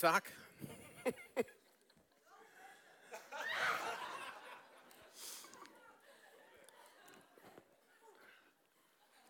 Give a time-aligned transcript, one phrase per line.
[0.00, 0.30] Tak.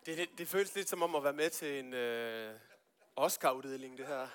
[0.05, 2.55] Det, det, det føles lidt som om at være med til en øh,
[3.15, 4.27] Oscar-uddeling, det her.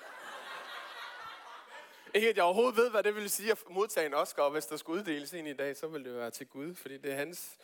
[2.13, 4.65] Ikke at jeg overhovedet ved, hvad det vil sige at modtage en Oscar, og hvis
[4.65, 7.15] der skulle uddeles en i dag, så vil det være til Gud, fordi det er
[7.15, 7.57] hans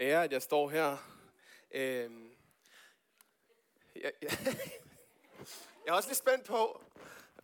[0.00, 0.96] ære, at jeg står her.
[1.70, 2.10] Øh,
[3.96, 4.30] jeg, jeg,
[5.84, 6.84] jeg er også lidt spændt på,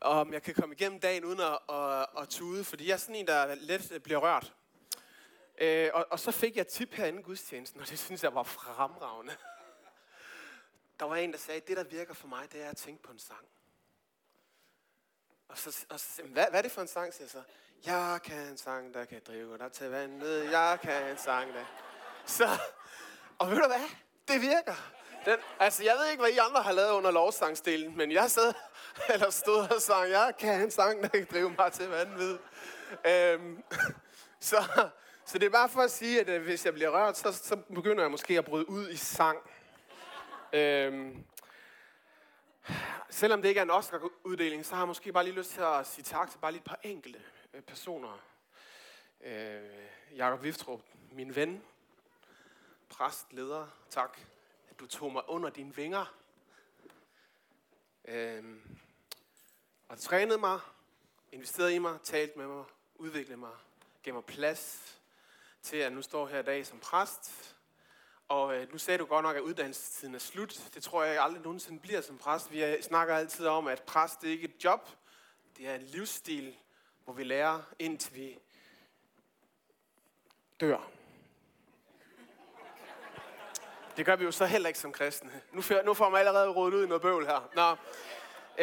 [0.01, 3.15] om jeg kan komme igennem dagen uden at, at, at tude, fordi jeg er sådan
[3.15, 4.55] en, der let bliver rørt.
[5.59, 8.35] Øh, og, og så fik jeg et tip herinde i gudstjenesten, og det synes jeg
[8.35, 9.37] var fremragende.
[11.01, 13.13] Der var en, der sagde, det der virker for mig, det er at tænke på
[13.13, 13.47] en sang.
[15.49, 17.43] Og så, og så hvad, hvad er det for en sang, siger jeg så?
[17.87, 20.51] Jeg kan en sang, der kan drive dig til vandet.
[20.51, 21.65] Jeg kan en sang, der...
[22.27, 22.59] Så,
[23.39, 23.91] og ved du hvad?
[24.29, 25.00] Det virker.
[25.25, 28.55] Den, altså, jeg ved ikke, hvad I andre har lavet under lovsangsdelen, men jeg sad
[29.13, 32.39] eller stod og sang, jeg kan en sang, der kan drive mig til vanvid.
[33.07, 33.63] Øhm,
[34.41, 34.89] så,
[35.25, 37.57] så det er bare for at sige, at øh, hvis jeg bliver rørt, så, så
[37.57, 39.39] begynder jeg måske at bryde ud i sang.
[40.53, 41.25] Øhm,
[43.11, 45.87] selvom det ikke er en Oscar-uddeling, så har jeg måske bare lige lyst til at
[45.87, 47.21] sige tak til bare lige et par enkelte
[47.55, 48.21] øh, personer.
[49.25, 49.61] Øh,
[50.17, 50.81] Jakob Viftrup,
[51.13, 51.63] min ven,
[52.89, 54.19] præst, leder, tak,
[54.81, 56.15] du tog mig under dine vinger.
[58.05, 58.79] Øhm,
[59.89, 60.61] og trænede mig,
[61.33, 62.65] investerede i mig, talte med mig,
[62.95, 63.53] udviklede mig,
[64.03, 64.99] gav mig plads
[65.63, 67.57] til, at nu står her i dag som præst.
[68.29, 70.71] Og øh, nu sagde du godt nok, at uddannelsestiden er slut.
[70.75, 72.53] Det tror jeg aldrig nogensinde bliver som præst.
[72.53, 74.89] Vi snakker altid om, at præst det er ikke et job.
[75.57, 76.57] Det er en livsstil,
[77.05, 78.39] hvor vi lærer, indtil vi
[80.61, 80.91] dør.
[83.97, 85.31] Det gør vi jo så heller ikke som kristne.
[85.53, 87.51] Nu, får, nu får man allerede rådet ud i noget bøvl her.
[87.55, 87.77] Nå.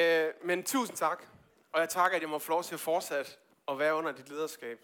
[0.01, 1.23] Øh, men tusind tak.
[1.71, 3.31] Og jeg takker, at jeg må få lov til at fortsætte
[3.67, 4.79] at være under dit lederskab.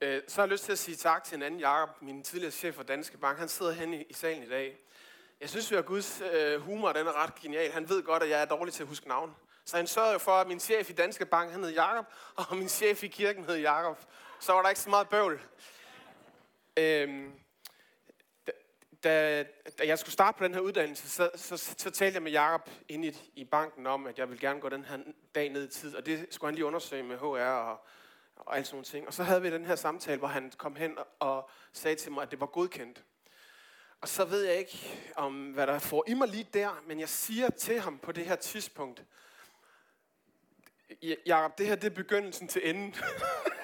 [0.00, 2.52] Øh, så har jeg lyst til at sige tak til en anden Jakob, min tidligere
[2.52, 3.38] chef for Danske Bank.
[3.38, 4.78] Han sidder henne i, salen i dag.
[5.40, 7.72] Jeg synes at Guds øh, humor den er ret genial.
[7.72, 9.36] Han ved godt, at jeg er dårlig til at huske navn.
[9.64, 12.06] Så han sørgede jo for, at min chef i Danske Bank han hed Jakob,
[12.36, 13.98] og min chef i kirken hed Jakob.
[14.40, 15.40] Så var der ikke så meget bøvl.
[16.76, 17.32] Øhm,
[19.04, 19.44] da,
[19.78, 22.32] da jeg skulle starte på den her uddannelse, så, så, så, så talte jeg med
[22.32, 24.98] Jakob inde i, i banken om, at jeg ville gerne gå den her
[25.34, 27.86] dag ned i tid, og det skulle han lige undersøge med HR og,
[28.36, 29.06] og alt sådan nogle ting.
[29.06, 32.22] Og så havde vi den her samtale, hvor han kom hen og sagde til mig,
[32.22, 33.04] at det var godkendt.
[34.00, 37.08] Og så ved jeg ikke, om hvad der får i mig lige der, men jeg
[37.08, 39.04] siger til ham på det her tidspunkt,
[41.26, 42.94] Jakob, det her det er begyndelsen til enden.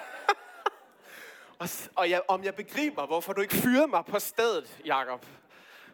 [1.62, 5.26] og og jeg, om jeg begriber, hvorfor du ikke fyrer mig på stedet, Jakob.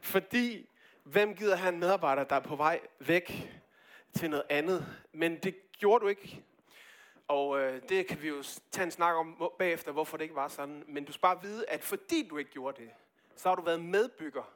[0.01, 0.69] Fordi,
[1.03, 3.51] hvem gider have en medarbejder, der er på vej væk
[4.15, 4.87] til noget andet?
[5.13, 6.45] Men det gjorde du ikke.
[7.29, 10.49] Og øh, det kan vi jo tage en snak om bagefter, hvorfor det ikke var
[10.49, 10.85] sådan.
[10.87, 12.91] Men du skal bare vide, at fordi du ikke gjorde det,
[13.37, 14.53] så har du været medbygger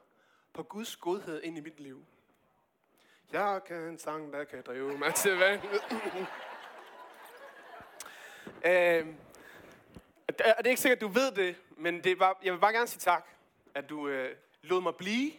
[0.53, 2.05] på Guds godhed ind i mit liv.
[3.31, 5.81] Jeg kan en sang, der kan drive mig til vandet.
[9.05, 9.15] øh,
[10.39, 12.73] og det er ikke sikkert, at du ved det, men det var, jeg vil bare
[12.73, 13.27] gerne sige tak,
[13.75, 15.31] at du øh, lod mig blive,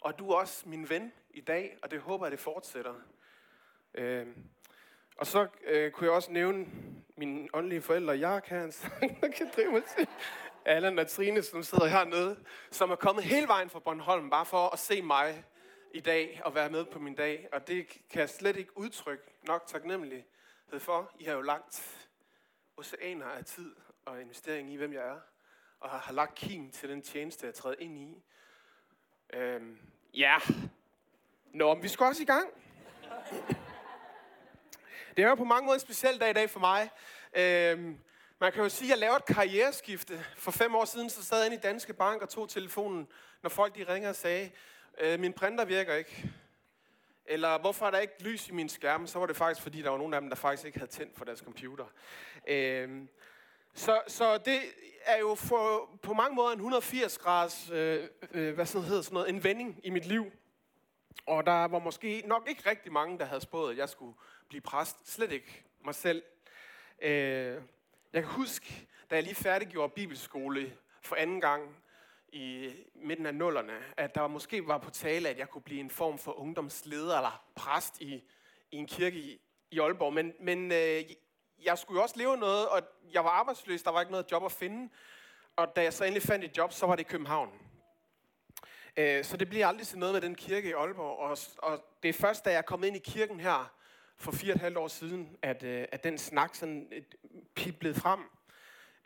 [0.00, 2.94] og du er også min ven i dag, og det håber jeg, det fortsætter.
[3.94, 4.26] Øh,
[5.16, 6.66] og så øh, kunne jeg også nævne
[7.16, 8.18] mine åndelige forældre.
[8.18, 8.72] Jeg kan
[9.20, 10.08] der kan drive mig til.
[10.64, 12.36] Allan og Trine, som sidder hernede,
[12.70, 15.44] som er kommet hele vejen fra Bornholm, bare for at se mig
[15.94, 17.48] i dag og være med på min dag.
[17.52, 20.24] Og det kan jeg slet ikke udtrykke nok taknemmelighed
[20.78, 21.10] for.
[21.18, 22.06] I har jo lagt
[22.76, 23.74] oceaner af tid
[24.06, 25.20] og investering i, hvem jeg er.
[25.80, 28.22] Og har lagt kigen til den tjeneste, jeg træder ind i.
[29.32, 29.78] Øhm,
[30.14, 30.38] ja.
[31.44, 32.48] Nå, men vi skal også i gang.
[35.16, 36.90] Det er jo på mange måder en speciel dag i dag for mig.
[37.36, 37.98] Øhm,
[38.38, 40.24] man kan jo sige, at jeg lavede et karriereskifte.
[40.36, 43.08] For fem år siden, så sad jeg inde i Danske Bank og tog telefonen,
[43.42, 44.50] når folk de ringede og sagde,
[45.00, 46.32] øh, min printer virker ikke.
[47.26, 49.06] Eller hvorfor er der ikke lys i min skærm?
[49.06, 51.16] Så var det faktisk, fordi der var nogle af dem, der faktisk ikke havde tændt
[51.16, 51.86] for deres computer.
[52.46, 53.08] Øhm,
[53.74, 54.60] så, så det
[55.04, 59.14] er jo for, på mange måder en 180 graders, øh, øh, hvad sådan hedder sådan
[59.14, 60.32] noget, en vending i mit liv.
[61.26, 64.14] Og der var måske nok ikke rigtig mange, der havde spået, at jeg skulle
[64.48, 65.12] blive præst.
[65.12, 66.22] Slet ikke mig selv.
[67.02, 67.62] Øh,
[68.12, 70.72] jeg kan huske, da jeg lige færdiggjorde bibelskole
[71.02, 71.76] for anden gang
[72.32, 75.90] i midten af nullerne, at der måske var på tale, at jeg kunne blive en
[75.90, 78.14] form for ungdomsleder eller præst i,
[78.70, 79.40] i en kirke i,
[79.70, 80.12] i Aalborg.
[80.12, 81.02] Men, men øh,
[81.64, 82.82] jeg skulle jo også leve noget, og
[83.12, 84.92] jeg var arbejdsløs, der var ikke noget job at finde.
[85.56, 87.50] Og da jeg så endelig fandt et job, så var det i København.
[88.96, 91.18] Øh, så det bliver aldrig til noget med den kirke i Aalborg.
[91.18, 93.72] Og, og det er først, da jeg kom ind i kirken her
[94.16, 97.02] for fire og et halvt år siden, at, øh, at den snak sådan øh,
[97.54, 98.20] piblede frem.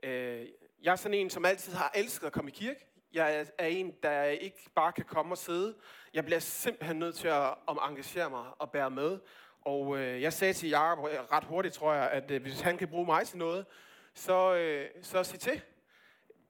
[0.03, 0.47] Øh,
[0.83, 2.87] jeg er sådan en, som altid har elsket at komme i kirke.
[3.13, 5.75] Jeg er en, der ikke bare kan komme og sidde.
[6.15, 9.19] Jeg bliver simpelthen nødt til at, at engagere mig og bære med.
[9.67, 12.79] Og øh, jeg sagde til Jacob øh, ret hurtigt, tror jeg, at øh, hvis han
[12.79, 13.67] kan bruge mig til noget,
[14.15, 15.63] så, øh, så sig til.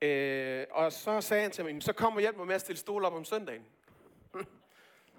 [0.02, 2.78] Øh, og så sagde han til mig, så kom og hjælp mig med at stille
[2.78, 3.64] stol op om søndagen.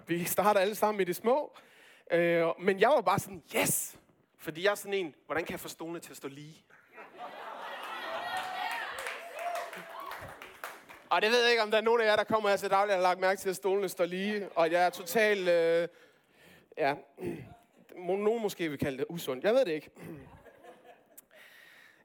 [0.06, 1.56] Vi starter alle sammen i det små.
[2.10, 3.98] Øh, men jeg var bare sådan, yes!
[4.36, 6.64] Fordi jeg er sådan en, hvordan kan jeg få stolene til at stå lige?
[11.10, 12.70] Og det ved jeg ikke, om der er nogen af jer, der kommer her til
[12.70, 14.48] daglig, og har lagt mærke til, at stolene står lige.
[14.48, 15.88] Og jeg er totalt, øh,
[16.78, 16.94] ja,
[17.98, 19.44] nogen måske vil kalde det usundt.
[19.44, 19.90] Jeg ved det ikke.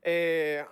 [0.59, 0.65] øh,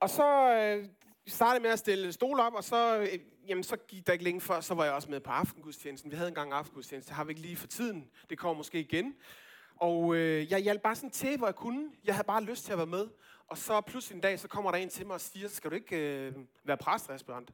[0.00, 0.88] og så øh,
[1.26, 4.40] startede med at stille stol op, og så, øh, jamen, så gik der ikke længe
[4.40, 6.10] før, så var jeg også med på aftengudstjenesten.
[6.10, 8.10] Vi havde engang aftengudstjeneste, det har vi ikke lige for tiden.
[8.30, 9.14] Det kommer måske igen.
[9.76, 11.90] Og øh, jeg hjalp bare sådan til, hvor jeg kunne.
[12.04, 13.08] Jeg havde bare lyst til at være med.
[13.46, 15.74] Og så pludselig en dag, så kommer der en til mig og siger, skal du
[15.74, 16.34] ikke øh,
[16.64, 17.52] være præstaspirant?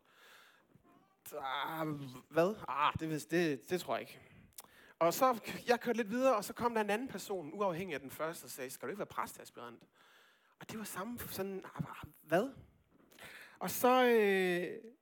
[1.67, 1.87] Ah,
[2.29, 2.55] hvad?
[2.69, 4.21] Ah, det, det, det tror jeg ikke.
[4.98, 8.00] Og så, jeg kørte lidt videre, og så kom der en anden person, uafhængig af
[8.00, 9.82] den første, og sagde, skal du ikke være præstaspirant?
[10.60, 12.50] Og det var samme sådan, ah, ah, hvad?
[13.58, 14.93] Og så, øh,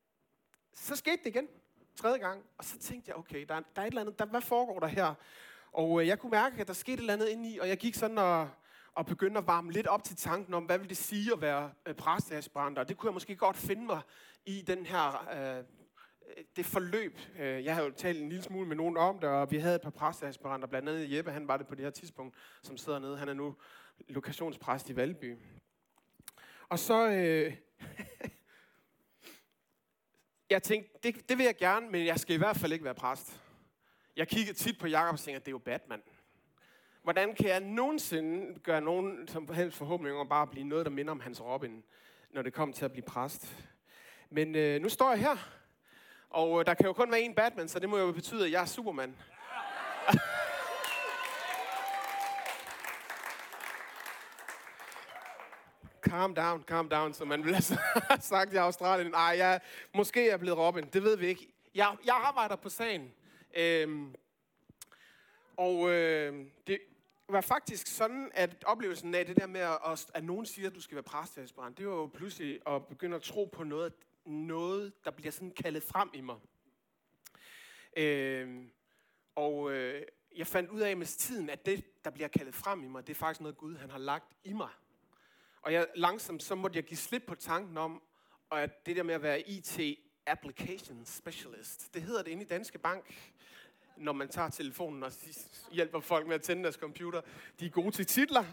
[0.75, 1.49] så skete det igen,
[1.97, 4.41] tredje gang, og så tænkte jeg, okay, der, der er et eller andet, der, hvad
[4.41, 5.15] foregår der her?
[5.73, 7.95] Og øh, jeg kunne mærke, at der skete et eller andet indeni, og jeg gik
[7.95, 8.51] sådan og,
[8.95, 11.73] og begyndte at varme lidt op til tanken om, hvad vil det sige at være
[11.87, 12.79] øh, præstaspirant?
[12.79, 14.01] Og det kunne jeg måske godt finde mig
[14.45, 15.29] i den her...
[15.59, 15.65] Øh,
[16.29, 19.29] Øh, det forløb, øh, jeg har jo talt en lille smule med nogen om det,
[19.29, 21.91] og vi havde et par præsteaspiranter, blandt andet Jeppe, han var det på det her
[21.91, 23.17] tidspunkt, som sidder nede.
[23.17, 23.57] Han er nu
[24.09, 25.37] lokationspræst i Valby.
[26.69, 27.09] Og så...
[27.09, 27.57] Øh,
[30.51, 32.95] jeg tænkte, det, det vil jeg gerne, men jeg skal i hvert fald ikke være
[32.95, 33.41] præst.
[34.17, 36.03] Jeg kiggede tit på Jacob og tænkte, at det er jo Batman.
[37.03, 40.93] Hvordan kan jeg nogensinde gøre nogen som helst forhåbning om bare at blive noget, der
[40.93, 41.85] minder om Hans Robin,
[42.31, 43.67] når det kommer til at blive præst?
[44.31, 45.64] Men øh, nu står jeg her,
[46.35, 48.53] og øh, der kan jo kun være én Batman, så det må jo betyde, at
[48.53, 49.17] jeg er Superman.
[56.11, 57.79] calm down, calm down, som man ville have
[58.33, 59.11] sagt i Australien.
[59.11, 59.61] Nej, jeg,
[59.95, 61.49] måske er jeg blevet Robin, det ved vi ikke.
[61.75, 63.13] Jeg, jeg arbejder på sagen.
[63.57, 64.15] Øhm,
[65.57, 66.79] og øh, det
[67.29, 70.81] var faktisk sådan, at oplevelsen af det der med, at, at nogen siger, at du
[70.81, 73.93] skal være præstaspirant, det var jo pludselig at begynde at tro på noget,
[74.27, 76.37] noget der bliver sådan kaldet frem i mig.
[77.97, 78.65] Øh,
[79.35, 80.03] og øh,
[80.37, 83.13] jeg fandt ud af med tiden, at det, der bliver kaldet frem i mig, det
[83.13, 84.69] er faktisk noget Gud, han har lagt i mig.
[85.63, 88.03] Og jeg langsomt, så måtte jeg give slip på tanken om,
[88.53, 89.81] at det der med at være IT
[90.27, 93.33] Application Specialist, det hedder det inde i Danske Bank,
[93.97, 95.13] når man tager telefonen og
[95.73, 97.21] hjælper folk med at tænde deres computer.
[97.61, 98.45] De er gode til titler.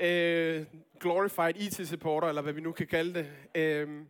[0.00, 0.66] Øh,
[1.00, 3.32] glorified IT-supporter, eller hvad vi nu kan kalde det.
[3.54, 4.04] Øh,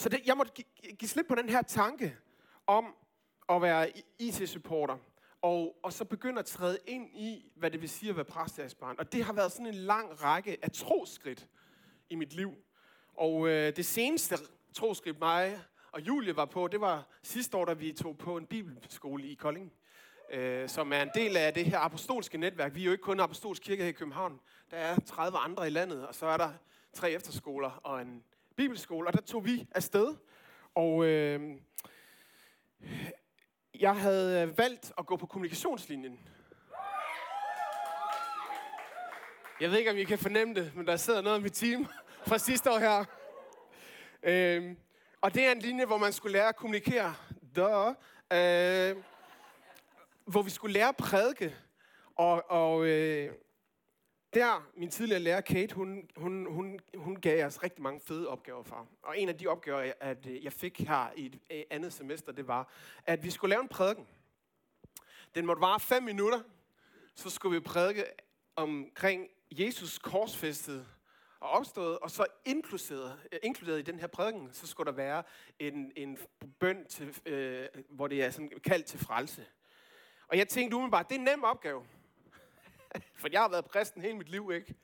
[0.00, 2.16] så det, jeg måtte give, give slip på den her tanke
[2.66, 2.94] om
[3.48, 4.96] at være IT-supporter
[5.42, 8.98] og, og så begynde at træde ind i, hvad det vil sige at være præsteaspirant.
[9.00, 11.46] Og det har været sådan en lang række af troskridt
[12.10, 12.54] i mit liv.
[13.14, 14.36] Og øh, det seneste
[14.74, 15.60] troskridt mig
[15.92, 19.34] og Julie var på, det var sidste år, da vi tog på en bibelskole i
[19.34, 19.72] Kolding,
[20.30, 22.74] øh, som er en del af det her apostolske netværk.
[22.74, 24.40] Vi er jo ikke kun apostolsk kirke her i København.
[24.70, 26.52] Der er 30 andre i landet, og så er der
[26.92, 28.24] tre efterskoler og en
[28.60, 30.16] bibelskole, og der tog vi afsted.
[30.74, 31.40] Og øh,
[33.80, 36.20] jeg havde valgt at gå på kommunikationslinjen.
[39.60, 41.86] Jeg ved ikke, om I kan fornemme det, men der sidder noget af mit team
[42.28, 43.04] fra sidste år her.
[44.22, 44.76] Øh,
[45.20, 47.14] og det er en linje, hvor man skulle lære at kommunikere.
[47.56, 47.88] Duh.
[48.32, 48.96] Øh,
[50.24, 51.56] hvor vi skulle lære at prædike.
[52.16, 53.32] Og, og øh,
[54.34, 58.62] der, min tidligere lærer Kate, hun, hun, hun, hun gav os rigtig mange fede opgaver
[58.62, 58.88] for.
[59.02, 62.32] Og en af de opgaver, at øh, jeg fik her i et øh, andet semester,
[62.32, 62.72] det var,
[63.04, 64.06] at vi skulle lave en prædiken.
[65.34, 66.40] Den måtte vare fem minutter,
[67.14, 68.04] så skulle vi prædike
[68.56, 70.86] omkring Jesus korsfæstet
[71.40, 75.22] og opstået, og så inkluderet, øh, inkluderet i den her prædiken, så skulle der være
[75.58, 76.18] en, en
[76.60, 79.46] bøn, til, øh, hvor det er sådan kaldt til frelse.
[80.28, 81.84] Og jeg tænkte umiddelbart, det er en nem opgave.
[83.20, 84.74] For jeg har været præsten hele mit liv, ikke?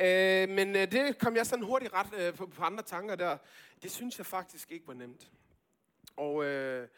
[0.00, 3.38] Øh, men øh, det kom jeg sådan hurtigt ret øh, på, på andre tanker der.
[3.82, 5.30] Det synes jeg faktisk ikke var nemt.
[6.16, 6.88] Og, øh,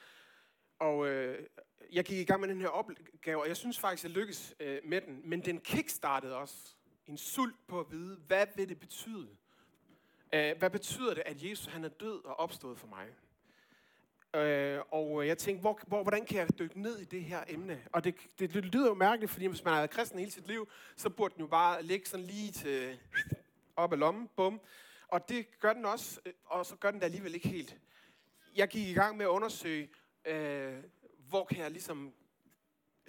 [0.78, 1.46] og øh,
[1.92, 4.80] jeg gik i gang med den her opgave, og jeg synes faktisk, jeg lykkedes øh,
[4.84, 5.20] med den.
[5.24, 6.54] Men den kickstartede også
[7.06, 9.28] en sult på at vide, hvad vil det betyde?
[10.32, 13.06] Øh, hvad betyder det, at Jesus han er død og opstået for mig?
[14.34, 17.80] Øh, og jeg tænkte, hvor, hvor, hvordan kan jeg dykke ned i det her emne?
[17.92, 20.46] Og det, det, det lyder jo mærkeligt, fordi hvis man har været kristen hele sit
[20.46, 22.98] liv, så burde den jo bare ligge sådan lige til
[23.76, 24.60] op ad lommen, bum.
[25.08, 27.76] Og det gør den også, øh, og så gør den det alligevel ikke helt.
[28.56, 29.88] Jeg gik i gang med at undersøge,
[30.26, 30.74] øh,
[31.28, 32.12] hvor kan jeg ligesom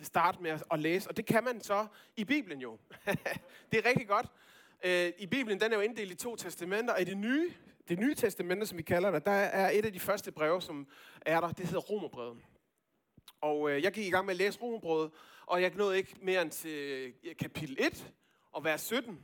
[0.01, 1.09] starte med at læse.
[1.09, 2.77] Og det kan man så i Bibelen jo.
[3.71, 4.27] det er rigtig godt.
[4.83, 7.53] Øh, I Bibelen den er jo inddelt i to testamenter, og i det nye,
[7.87, 10.87] det nye testamente, som vi kalder det, der er et af de første breve, som
[11.21, 12.37] er der, det hedder Romerbrevet.
[13.41, 15.11] Og øh, jeg gik i gang med at læse Romerbrevet,
[15.45, 18.13] og jeg nåede ikke mere end til kapitel 1
[18.51, 19.23] og vers 17.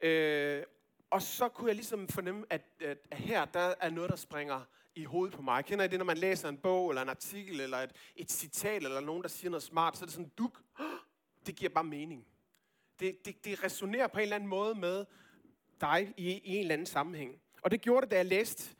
[0.00, 0.62] Øh,
[1.10, 4.60] og så kunne jeg ligesom fornemme, at, at, her der er noget, der springer
[4.94, 5.64] i hovedet på mig.
[5.64, 8.82] Kender I det, når man læser en bog, eller en artikel, eller et, et citat,
[8.82, 10.62] eller nogen, der siger noget smart, så er det sådan, duk,
[11.46, 12.26] det giver bare mening.
[13.00, 15.04] Det, det, det resonerer på en eller anden måde med
[15.80, 17.40] dig i, i en eller anden sammenhæng.
[17.64, 18.74] Og det gjorde det, da jeg læste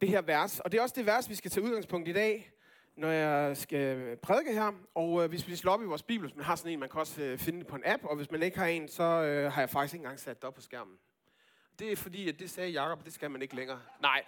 [0.00, 0.60] det her vers.
[0.60, 2.52] Og det er også det vers, vi skal tage udgangspunkt i dag,
[2.96, 4.72] når jeg skal prædike her.
[4.94, 6.88] Og øh, hvis vi slår op i vores bibel, hvis man har sådan en, man
[6.88, 9.02] kan også øh, finde det på en app, og hvis man ikke har en, så
[9.02, 10.94] øh, har jeg faktisk ikke engang sat det op på skærmen.
[11.78, 13.80] Det er fordi, at det sagde Jacob, det skal man ikke længere.
[14.02, 14.24] Nej.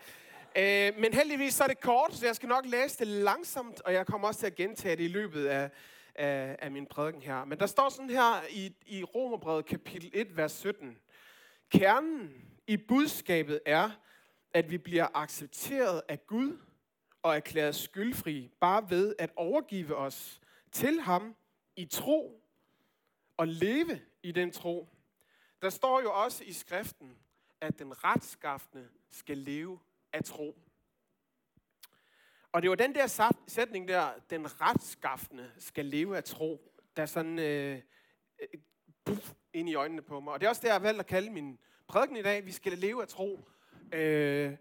[0.56, 3.92] Øh, men heldigvis så er det kort, så jeg skal nok læse det langsomt, og
[3.92, 5.70] jeg kommer også til at gentage det i løbet af,
[6.14, 7.44] af, af min prædiken her.
[7.44, 10.98] Men der står sådan her i, i Romerbrevet kapitel 1, vers 17.
[11.72, 13.90] Kernen i budskabet er,
[14.54, 16.58] at vi bliver accepteret af Gud
[17.22, 20.40] og erklæret skyldfri, bare ved at overgive os
[20.72, 21.36] til ham
[21.76, 22.44] i tro
[23.36, 24.88] og leve i den tro.
[25.62, 27.18] Der står jo også i skriften,
[27.60, 29.78] at den retskaffende skal leve
[30.12, 30.58] af tro.
[32.52, 37.38] Og det var den der sætning der, den retskaffende skal leve af tro, der sådan
[37.38, 37.82] øh,
[38.40, 38.60] øh,
[39.04, 40.32] puff, ind i øjnene på mig.
[40.32, 41.58] Og det er også det, jeg har valgt at kalde min
[41.88, 42.46] prædiken i dag.
[42.46, 43.40] Vi skal leve af tro.
[43.92, 44.52] Øh,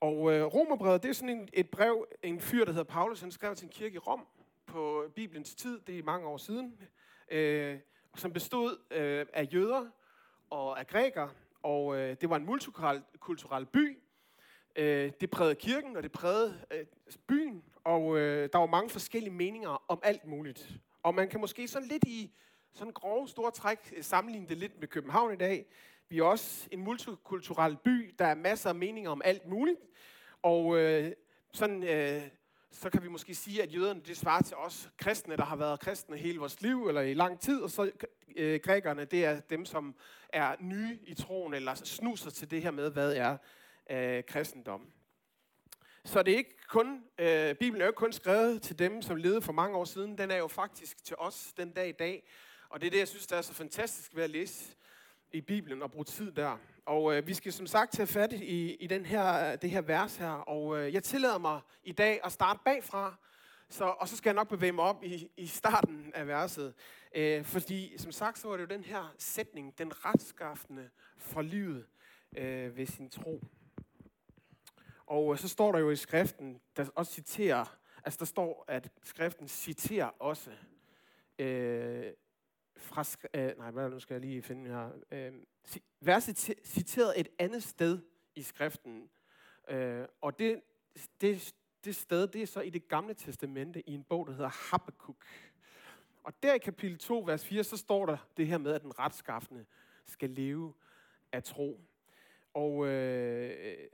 [0.00, 3.30] og øh, Romerbrevet, det er sådan en, et brev, en fyr, der hedder Paulus, han
[3.30, 4.26] skrev til en kirke i Rom
[4.66, 6.78] på Bibelens tid, det er mange år siden,
[7.30, 7.78] øh,
[8.16, 9.86] som bestod øh, af jøder
[10.50, 11.30] og af grækere,
[11.62, 13.98] og øh, det var en multikulturel by.
[14.76, 16.86] Øh, det prægede kirken, og det prægede øh,
[17.26, 20.70] byen, og øh, der var mange forskellige meninger om alt muligt.
[21.02, 22.32] Og man kan måske sådan lidt i
[22.72, 25.66] sådan grove, store træk øh, sammenligne det lidt med København i dag.
[26.10, 29.80] Vi er også en multikulturel by, der er masser af meninger om alt muligt.
[30.42, 31.12] Og øh,
[31.52, 32.22] sådan, øh,
[32.70, 35.80] så kan vi måske sige, at jøderne det svarer til os kristne, der har været
[35.80, 37.90] kristne hele vores liv, eller i lang tid, og så
[38.36, 39.94] øh, grækerne, det er dem, som
[40.28, 43.36] er nye i troen, eller snuser til det her med, hvad er
[43.90, 44.86] øh, kristendom.
[46.04, 49.16] Så det er ikke kun, øh, Bibelen er jo ikke kun skrevet til dem, som
[49.16, 52.28] levede for mange år siden, den er jo faktisk til os den dag i dag.
[52.68, 54.76] Og det er det, jeg synes, der er så fantastisk ved at læse
[55.32, 56.58] i Bibelen og bruge tid der.
[56.86, 59.80] Og øh, vi skal som sagt tage fat i, i den her, øh, det her
[59.80, 63.14] vers her, og øh, jeg tillader mig i dag at starte bagfra,
[63.68, 66.74] så, og så skal jeg nok bevæge mig op i, i starten af verset.
[67.14, 71.86] Øh, fordi som sagt, så var det jo den her sætning, den retskaffende for livet
[72.36, 73.40] øh, ved sin tro.
[75.06, 78.90] Og øh, så står der jo i skriften, der også citerer, altså der står, at
[79.04, 80.50] skriften citerer også
[81.38, 82.12] øh,
[82.78, 83.04] fra,
[83.34, 84.90] øh, nej, hvad nu skal jeg lige finde her.
[85.10, 85.32] Øh,
[86.00, 87.98] verset citeret et andet sted
[88.34, 89.10] i skriften.
[89.68, 90.60] Øh, og det,
[91.20, 91.54] det,
[91.84, 95.24] det sted, det er så i det gamle testamente i en bog, der hedder Habakkuk.
[96.24, 98.98] Og der i kapitel 2, vers 4, så står der det her med, at den
[98.98, 99.64] retskaffende
[100.04, 100.74] skal leve
[101.32, 101.80] af tro.
[102.54, 103.88] Og øh,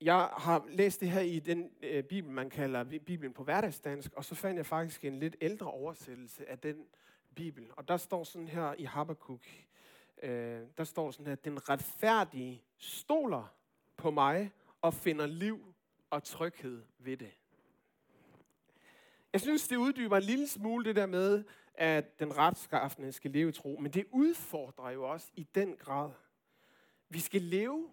[0.00, 4.24] jeg har læst det her i den øh, bibel, man kalder Bibelen på hverdagsdansk, og
[4.24, 6.86] så fandt jeg faktisk en lidt ældre oversættelse af den
[7.36, 7.70] bibel.
[7.76, 9.40] Og der står sådan her i Habakkuk,
[10.22, 13.54] øh, der står sådan her, den retfærdige stoler
[13.96, 15.74] på mig og finder liv
[16.10, 17.32] og tryghed ved det.
[19.32, 23.48] Jeg synes, det uddyber en lille smule det der med, at den retskaffende skal leve
[23.48, 26.10] i tro, men det udfordrer jo også i den grad.
[27.08, 27.90] Vi skal leve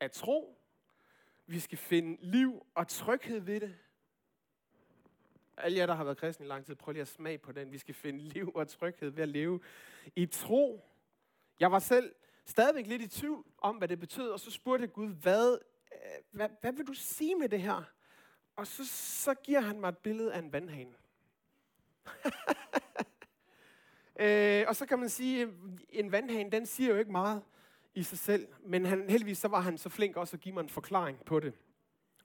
[0.00, 0.58] af tro,
[1.46, 3.78] vi skal finde liv og tryghed ved det.
[5.56, 7.72] Alle jer, der har været kristne i lang tid, prøv lige at smage på den.
[7.72, 9.60] Vi skal finde liv og tryghed ved at leve
[10.16, 10.84] i tro.
[11.60, 14.92] Jeg var selv stadigvæk lidt i tvivl om, hvad det betød, og så spurgte jeg
[14.92, 15.58] Gud, hvad,
[15.92, 17.82] øh, hvad, hvad vil du sige med det her?
[18.56, 18.86] Og så,
[19.24, 20.94] så giver han mig et billede af en vandhane.
[24.20, 25.48] øh, og så kan man sige,
[25.88, 27.42] en vandhane, den siger jo ikke meget
[27.94, 30.60] i sig selv, men han, heldigvis så var han så flink også at give mig
[30.60, 31.52] en forklaring på det.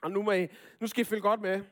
[0.00, 0.48] Og nu, må I,
[0.80, 1.62] nu skal I følge godt med.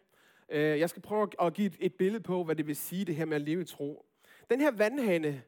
[0.50, 3.24] Øh, jeg skal prøve at give et, billede på, hvad det vil sige, det her
[3.24, 4.06] med at leve i tro.
[4.50, 5.42] Den her vandhane,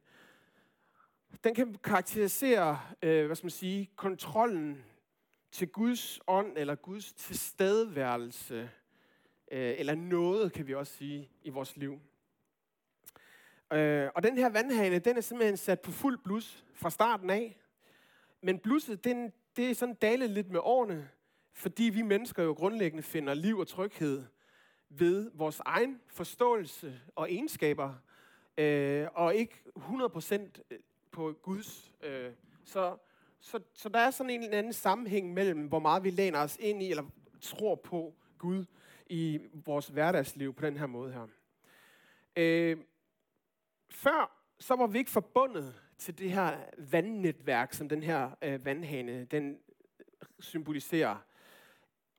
[1.45, 4.85] den kan karakterisere, øh, hvad skal man sige, kontrollen
[5.53, 8.71] til Guds ånd eller Guds tilstedeværelse
[9.53, 12.01] øh, eller noget, kan vi også sige, i vores liv.
[13.73, 17.57] Øh, og den her vandhane, den er simpelthen sat på fuld blus fra starten af.
[18.43, 21.09] Men blusset, den, det er sådan dalet lidt med årene,
[21.53, 24.25] fordi vi mennesker jo grundlæggende finder liv og tryghed
[24.99, 27.95] ved vores egen forståelse og egenskaber,
[28.59, 30.35] øh, og ikke 100%
[30.71, 30.79] øh,
[31.11, 31.93] på Guds.
[32.03, 32.33] Øh,
[32.65, 32.97] så,
[33.41, 36.57] så, så der er sådan en eller anden sammenhæng mellem, hvor meget vi læner os
[36.61, 37.05] ind i, eller
[37.41, 38.65] tror på Gud
[39.07, 41.27] i vores hverdagsliv på den her måde her.
[42.37, 42.77] Øh,
[43.91, 49.25] før så var vi ikke forbundet til det her vandnetværk, som den her øh, vandhane
[49.25, 49.59] den
[50.41, 51.17] symboliserer.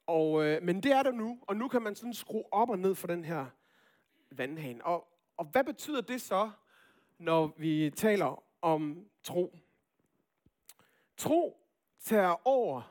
[0.07, 2.79] Og, øh, men det er der nu, og nu kan man sådan skrue op og
[2.79, 3.45] ned for den her
[4.31, 4.86] vandhane.
[4.86, 5.07] Og,
[5.38, 6.51] og hvad betyder det så,
[7.17, 9.60] når vi taler om tro?
[11.17, 11.57] Tro
[12.00, 12.81] tager over,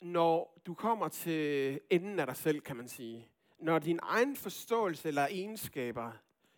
[0.00, 3.28] når du kommer til enden af dig selv, kan man sige.
[3.58, 6.12] Når din egen forståelse eller egenskaber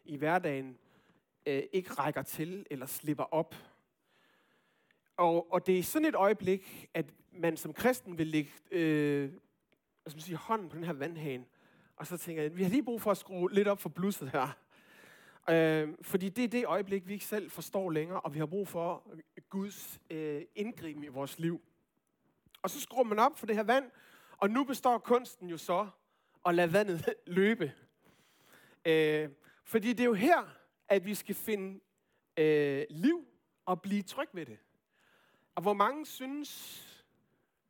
[0.05, 0.79] i hverdagen
[1.47, 3.55] øh, ikke rækker til eller slipper op.
[5.23, 9.33] Og, og det er sådan et øjeblik, at man som kristen vil lægge øh,
[10.07, 11.45] altså, man sige, hånden på den her vandhane,
[11.97, 14.31] og så tænker jeg, vi har lige brug for at skrue lidt op for blusset
[14.31, 14.59] her.
[15.51, 18.69] Øh, fordi det er det øjeblik, vi ikke selv forstår længere, og vi har brug
[18.69, 19.13] for
[19.51, 21.61] Guds øh, indgriben i vores liv.
[22.63, 23.91] Og så skruer man op for det her vand,
[24.37, 25.89] og nu består kunsten jo så
[26.47, 27.73] at lade vandet løbe.
[28.85, 29.29] Øh,
[29.65, 30.57] fordi det er jo her,
[30.89, 31.81] at vi skal finde
[32.37, 33.27] øh, liv
[33.67, 34.59] og blive tryg ved det.
[35.55, 36.83] Og hvor mange synes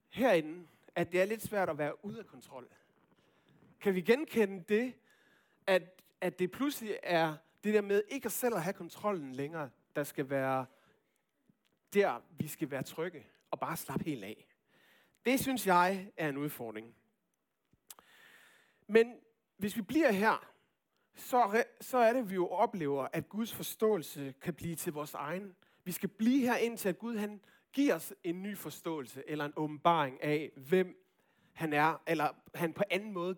[0.09, 2.69] herinde, at det er lidt svært at være ude af kontrol?
[3.81, 4.95] Kan vi genkende det,
[5.67, 9.71] at, at det pludselig er det der med ikke at selv at have kontrollen længere,
[9.97, 10.67] der skal være
[11.95, 14.47] der, vi skal være trygge og bare slappe helt af.
[15.27, 16.95] Det synes jeg er en udfordring.
[18.87, 19.15] Men
[19.57, 20.53] hvis vi bliver her,
[21.15, 25.15] så, så er det, at vi jo oplever, at Guds forståelse kan blive til vores
[25.15, 25.57] egen.
[25.85, 27.41] Vi skal blive her indtil, at Gud han
[27.73, 31.09] giver os en ny forståelse, eller en åbenbaring af, hvem
[31.53, 33.37] han er, eller han på anden måde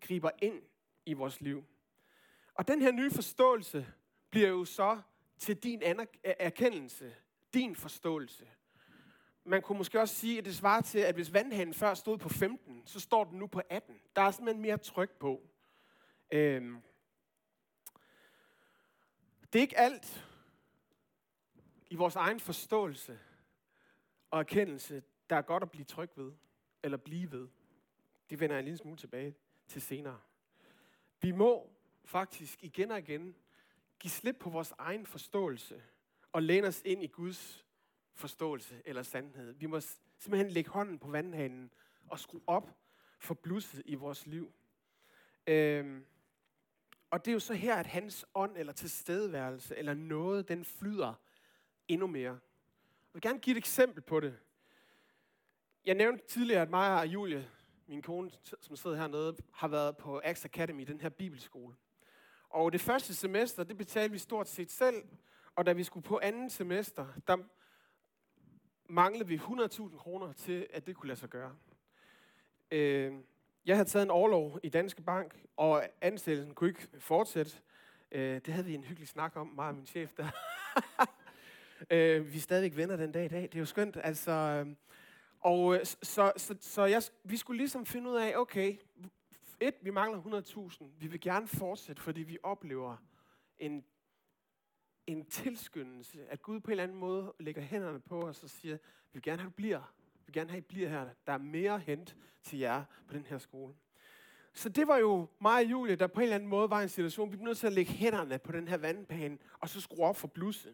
[0.00, 0.62] griber ind
[1.06, 1.64] i vores liv.
[2.54, 3.86] Og den her nye forståelse
[4.30, 5.00] bliver jo så
[5.38, 5.82] til din
[6.24, 7.14] erkendelse,
[7.54, 8.48] din forståelse.
[9.44, 12.28] Man kunne måske også sige, at det svarer til, at hvis vandhanen før stod på
[12.28, 14.00] 15, så står den nu på 18.
[14.16, 15.42] Der er simpelthen mere tryk på.
[16.32, 16.82] Øhm,
[19.52, 20.26] det er ikke alt
[21.90, 23.18] i vores egen forståelse
[24.30, 26.32] og erkendelse, der er godt at blive tryg ved,
[26.82, 27.48] eller blive ved.
[28.30, 29.34] Det vender jeg en lille smule tilbage
[29.66, 30.20] til senere.
[31.20, 31.70] Vi må
[32.04, 33.34] faktisk igen og igen
[33.98, 35.82] give slip på vores egen forståelse
[36.32, 37.66] og læne os ind i Guds
[38.14, 39.52] forståelse eller sandhed.
[39.52, 39.80] Vi må
[40.18, 41.70] simpelthen lægge hånden på vandhanen
[42.08, 42.78] og skrue op
[43.18, 44.52] for blusset i vores liv.
[45.46, 46.06] Øhm,
[47.10, 51.14] og det er jo så her, at hans ånd eller tilstedeværelse eller noget, den flyder
[51.88, 52.38] endnu mere.
[53.10, 54.38] Jeg vil gerne give et eksempel på det.
[55.84, 57.48] Jeg nævnte tidligere, at mig og Julie,
[57.86, 61.74] min kone, som sidder hernede, har været på Axe Academy, den her bibelskole.
[62.48, 65.02] Og det første semester, det betalte vi stort set selv.
[65.56, 67.36] Og da vi skulle på anden semester, der
[68.88, 71.56] manglede vi 100.000 kroner til, at det kunne lade sig gøre.
[72.70, 73.14] Øh,
[73.66, 77.52] jeg havde taget en overlov i Danske Bank, og ansættelsen kunne ikke fortsætte.
[78.12, 80.28] Øh, det havde vi en hyggelig snak om, mig og min chef der.
[81.90, 83.42] øh, vi er stadigvæk venner den dag i dag.
[83.42, 83.96] Det er jo skønt.
[84.04, 84.76] Altså, øhm, øh,
[85.40, 88.76] og så, så, så jeg, vi skulle ligesom finde ud af, okay,
[89.60, 90.84] et, vi mangler 100.000.
[90.98, 92.96] Vi vil gerne fortsætte, fordi vi oplever
[93.58, 93.84] en,
[95.06, 98.76] en tilskyndelse, at Gud på en eller anden måde lægger hænderne på os og siger,
[98.76, 98.80] vi
[99.12, 99.92] vil gerne have, at du bliver
[100.30, 101.08] vil gerne have, at I bliver her.
[101.26, 103.74] Der er mere hent til jer på den her skole.
[104.52, 106.88] Så det var jo mig og Julie, der på en eller anden måde var en
[106.88, 110.06] situation, vi blev nødt til at lægge hænderne på den her vandpane, og så skrue
[110.06, 110.72] op for blussen.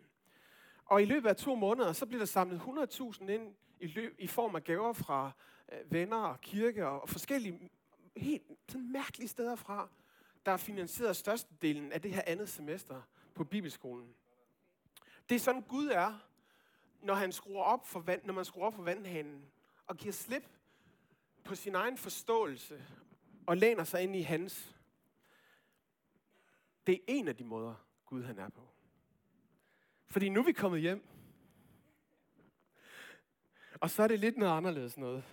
[0.87, 4.27] Og i løbet af to måneder, så blev der samlet 100.000 ind i, løb, i
[4.27, 5.33] form af gaver fra
[5.73, 7.71] øh, venner og kirke og, og forskellige
[8.17, 9.89] helt sådan mærkelige steder fra,
[10.47, 13.03] der finansierede størstedelen af det her andet semester
[13.35, 14.15] på bibelskolen.
[15.29, 16.19] Det er sådan Gud er
[17.01, 19.45] når, han skruer op for vand, når man skruer op for vandhanen
[19.87, 20.49] og giver slip
[21.45, 22.85] på sin egen forståelse
[23.47, 24.77] og læner sig ind i hans.
[26.87, 27.75] Det er en af de måder,
[28.07, 28.76] Gud han er på.
[30.11, 31.07] Fordi nu er vi kommet hjem.
[33.81, 35.25] Og så er det lidt noget anderledes noget.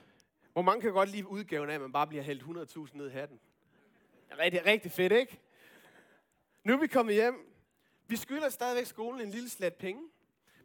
[0.53, 3.11] Hvor mange kan godt lide udgaven af, at man bare bliver hældt 100.000 ned i
[3.11, 3.39] hatten.
[4.29, 5.39] Det er rigtig, rigtig fedt, ikke?
[6.63, 7.53] Nu er vi kommet hjem.
[8.07, 10.03] Vi skylder stadigvæk skolen en lille slat penge.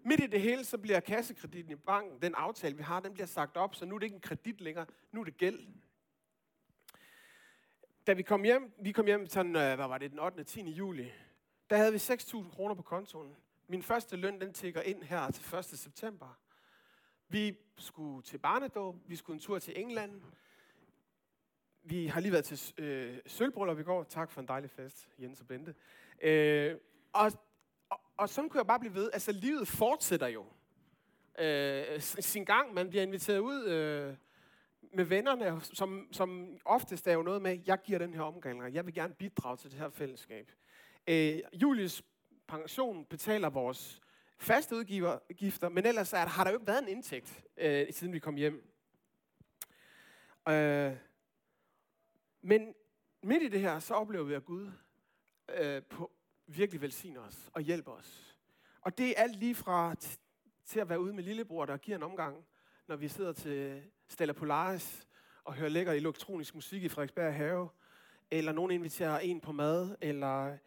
[0.05, 3.27] Midt i det hele, så bliver kassekreditten i banken, den aftale, vi har, den bliver
[3.27, 5.66] sagt op, så nu er det ikke en kredit længere, nu er det gæld.
[8.07, 10.40] da vi kom hjem, vi kom hjem sådan, øh, hvad var det, den 8.
[10.40, 10.71] og 10.
[10.71, 11.12] juli,
[11.71, 13.37] der havde vi 6.000 kroner på kontoen.
[13.70, 15.64] Min første løn, den tigger ind her til 1.
[15.64, 16.38] september.
[17.28, 20.22] Vi skulle til barnedåb, vi skulle en tur til England.
[21.83, 24.02] Vi har lige været til øh, sølvbryllup i går.
[24.02, 25.74] Tak for en dejlig fest, Jens og Bente.
[26.22, 26.76] Øh,
[27.12, 27.33] og,
[27.90, 29.11] og, og sådan kunne jeg bare blive ved.
[29.12, 30.46] Altså, livet fortsætter jo
[31.38, 32.74] øh, sin gang.
[32.74, 34.16] Man bliver inviteret ud øh,
[34.92, 38.74] med vennerne, som, som oftest er jo noget med, jeg giver den her omgang, og
[38.74, 40.52] jeg vil gerne bidrage til det her fællesskab.
[41.09, 42.02] Øh, Julius
[42.48, 44.00] pension betaler vores
[44.38, 48.18] faste udgifter, men ellers er, har der jo ikke været en indtægt, øh, siden vi
[48.18, 48.70] kom hjem.
[50.48, 50.96] Øh,
[52.42, 52.74] men
[53.22, 54.70] midt i det her, så oplever vi, at Gud
[55.58, 56.11] øh, på,
[56.46, 58.37] virkelig velsigner os og hjælper os.
[58.80, 59.94] Og det er alt lige fra
[60.64, 62.46] til at være ude med lillebror, der giver en omgang,
[62.87, 65.06] når vi sidder til Stella Polaris
[65.44, 67.68] og hører lækker elektronisk musik i Frederiksberg Have,
[68.30, 70.58] eller nogen inviterer en på mad, eller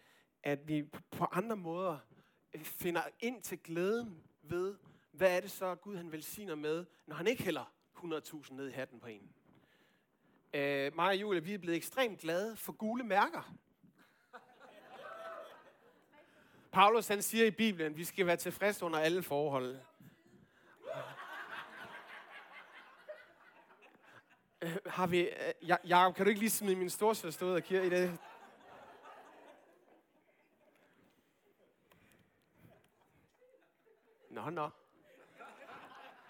[0.43, 1.97] at vi på andre måder
[2.53, 4.75] øh, finder ind til glæden ved,
[5.11, 8.71] hvad er det så, Gud han velsigner med, når han ikke hælder 100.000 ned i
[8.71, 9.29] hatten på en.
[10.53, 13.55] Øh, mig og Julie, vi er blevet ekstremt glade for gule mærker.
[16.71, 19.79] Paulus han siger i Bibelen, at vi skal være tilfredse under alle forhold.
[24.61, 25.19] Øh, har vi...
[25.19, 28.19] Øh, Jacob, kan du ikke lige smide min storsøster ud af kirke i det?
[34.41, 34.69] Nå, nå.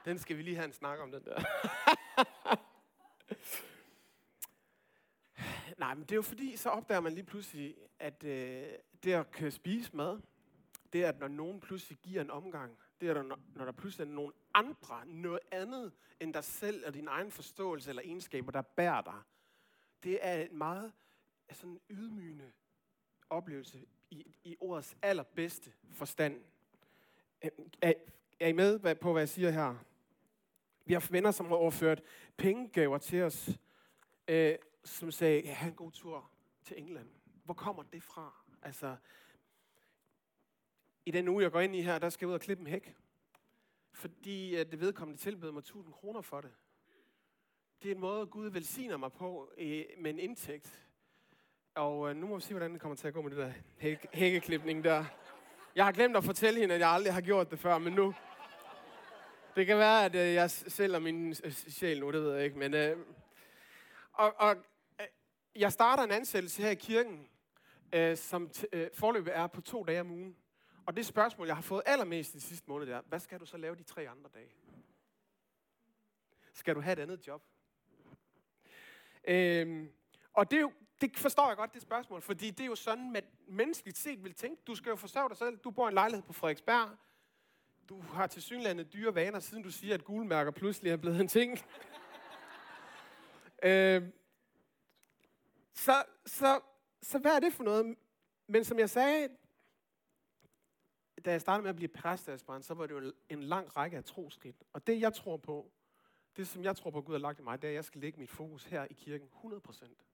[0.06, 1.44] Den skal vi lige have en snak om, den der.
[5.78, 8.68] Nej, men det er jo fordi, så opdager man lige pludselig, at øh,
[9.04, 10.22] det at kan spise mad,
[10.94, 14.06] det er, at når nogen pludselig giver en omgang, det er, når, når der pludselig
[14.06, 18.62] er nogen andre, noget andet end dig selv og din egen forståelse eller egenskaber, der
[18.62, 19.22] bærer dig.
[20.04, 20.94] Det er en meget
[21.50, 22.52] altså sådan ydmygende
[23.30, 26.44] oplevelse i, i ordets allerbedste forstand.
[27.44, 27.52] Øh,
[27.82, 27.94] er,
[28.40, 29.76] er I med på, hvad jeg siger her?
[30.86, 32.02] Vi har venner, som har overført
[32.38, 33.50] pengegaver til os,
[34.28, 36.32] øh, som sagde, ja, en god tur
[36.64, 37.10] til England.
[37.44, 38.34] Hvor kommer det fra?
[38.62, 38.96] Altså,
[41.06, 42.68] i den uge, jeg går ind i her, der skal jeg ud og klippe en
[42.68, 42.96] hæk.
[43.94, 46.52] Fordi at det vedkommende tilbød mig 1000 kroner for det.
[47.84, 50.88] Det er en måde, Gud velsigner mig på øh, med en indtægt.
[51.76, 53.54] Og øh, nu må vi se, hvordan det kommer til at gå med det der
[53.78, 55.06] hæk, hækkeklipning der.
[55.76, 58.14] Jeg har glemt at fortælle hende, at jeg aldrig har gjort det før, men nu...
[59.56, 62.58] Det kan være, at øh, jeg sælger min øh, sjæl nu, det ved jeg ikke,
[62.58, 62.74] men...
[62.74, 62.98] Øh,
[64.14, 64.56] og, og
[65.02, 65.08] øh,
[65.56, 67.28] jeg starter en ansættelse her i kirken,
[67.94, 70.36] øh, som t- øh, forløbet er på to dage om ugen.
[70.86, 73.58] Og det spørgsmål, jeg har fået allermest de sidste måned, er, hvad skal du så
[73.58, 74.52] lave de tre andre dage?
[76.54, 77.44] Skal du have et andet job?
[79.24, 79.92] Øhm,
[80.34, 83.16] og det, er jo, det forstår jeg godt, det spørgsmål, fordi det er jo sådan,
[83.16, 85.94] at menneskeligt set vil tænke, du skal jo forsørge dig selv, du bor i en
[85.94, 86.90] lejlighed på Frederiksberg,
[87.90, 91.28] du har til synlandet dyre vaner, siden du siger, at gulmærker pludselig er blevet en
[91.28, 91.60] ting.
[93.64, 94.04] øh,
[95.74, 96.60] så, så,
[97.02, 97.96] så hvad er det for noget?
[98.48, 99.30] Men som jeg sagde,
[101.26, 104.04] da jeg startede med at blive præstadsbrand, så var det jo en lang række af
[104.04, 104.64] troskridt.
[104.74, 105.72] Og det, jeg tror på,
[106.38, 108.02] det som jeg tror på, Gud har lagt i mig, det er, at jeg skal
[108.02, 110.11] lægge mit fokus her i kirken 100%.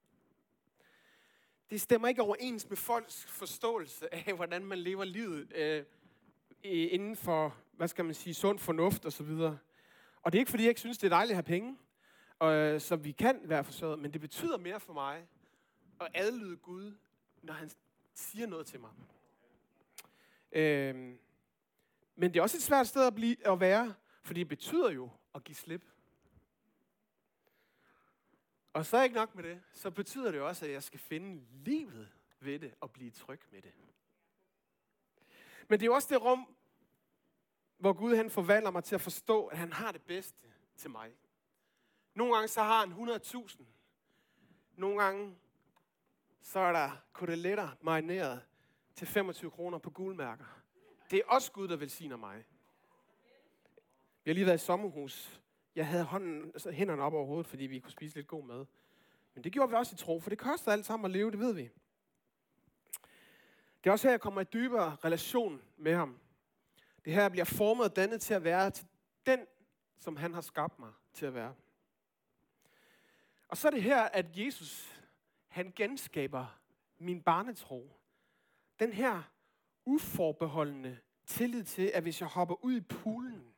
[1.70, 5.84] Det stemmer ikke overens med folks forståelse af, hvordan man lever livet øh,
[6.64, 9.58] inden for, hvad skal man sige, sund fornuft og så videre.
[10.22, 11.78] Og det er ikke, fordi jeg ikke synes, det er dejligt at have penge,
[12.44, 15.28] øh, så vi kan være forsørget, men det betyder mere for mig
[16.02, 16.94] at adlyde Gud,
[17.42, 17.70] når han
[18.14, 18.90] siger noget til mig.
[20.52, 20.96] Øh,
[22.16, 25.10] men det er også et svært sted at, blive, at være, fordi det betyder jo
[25.36, 25.86] at give slip.
[28.78, 31.46] Og så er ikke nok med det, så betyder det også, at jeg skal finde
[31.52, 32.10] livet
[32.40, 33.74] ved det og blive tryg med det.
[35.68, 36.56] Men det er også det rum,
[37.78, 41.12] hvor Gud han forvandler mig til at forstå, at han har det bedste til mig.
[42.14, 43.64] Nogle gange så har han 100.000.
[44.76, 45.38] Nogle gange
[46.42, 48.42] så er der koteletter marineret
[48.96, 50.62] til 25 kroner på guldmærker.
[51.12, 52.46] Det er også Gud, der velsigner mig.
[54.24, 55.42] Vi har lige været i sommerhus.
[55.78, 58.66] Jeg havde hånden, altså hænderne op over hovedet, fordi vi kunne spise lidt god mad.
[59.34, 61.40] Men det gjorde vi også i tro, for det koster alt sammen at leve, det
[61.40, 61.70] ved vi.
[63.84, 66.20] Det er også her, jeg kommer i dybere relation med ham.
[67.06, 68.86] Det her, jeg bliver formet og dannet til at være til
[69.26, 69.40] den,
[70.00, 71.54] som han har skabt mig til at være.
[73.48, 75.02] Og så er det her, at Jesus,
[75.48, 76.60] han genskaber
[76.98, 77.92] min barnetro
[78.80, 79.22] den her
[79.86, 83.54] uforbeholdende tillid til, at hvis jeg hopper ud i poolen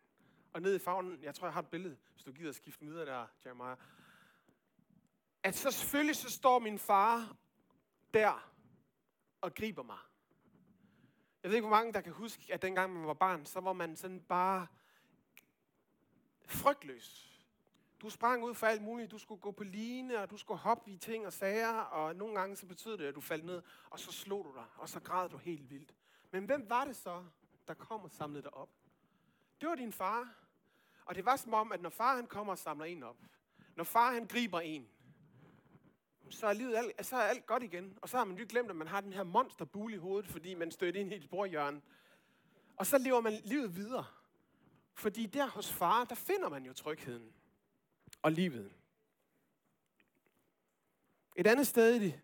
[0.54, 2.86] og ned i favnen, jeg tror, jeg har et billede, hvis du gider at skifte
[2.86, 3.78] videre der, Jeremiah.
[5.44, 7.36] at så selvfølgelig så står min far
[8.14, 8.52] der
[9.42, 9.98] og griber mig.
[11.44, 13.74] Jeg ved ikke, hvor mange der kan huske, at dengang man var barn, så var
[13.74, 14.68] man sådan bare
[16.46, 17.26] frygtløs.
[18.02, 19.12] Du sprang ud for alt muligt.
[19.12, 22.36] Du skulle gå på line, og du skulle hoppe i ting og sager, og nogle
[22.40, 25.00] gange så betød det, at du faldt ned, og så slog du dig, og så
[25.00, 25.96] græd du helt vildt.
[26.32, 27.26] Men hvem var det så,
[27.68, 28.70] der kom og samlede dig op?
[29.62, 30.36] Det var din far.
[31.06, 33.18] Og det var som om, at når far han kommer og samler en op,
[33.76, 34.90] når far han griber en,
[36.30, 37.98] så er, livet alt, så er alt godt igen.
[38.02, 40.54] Og så har man lige glemt, at man har den her monsterbule i hovedet, fordi
[40.54, 41.82] man stødte ind i et bordhjørne.
[42.76, 44.06] Og så lever man livet videre.
[44.94, 47.34] Fordi der hos far, der finder man jo trygheden
[48.22, 48.74] og livet.
[51.36, 52.22] Et andet sted i det,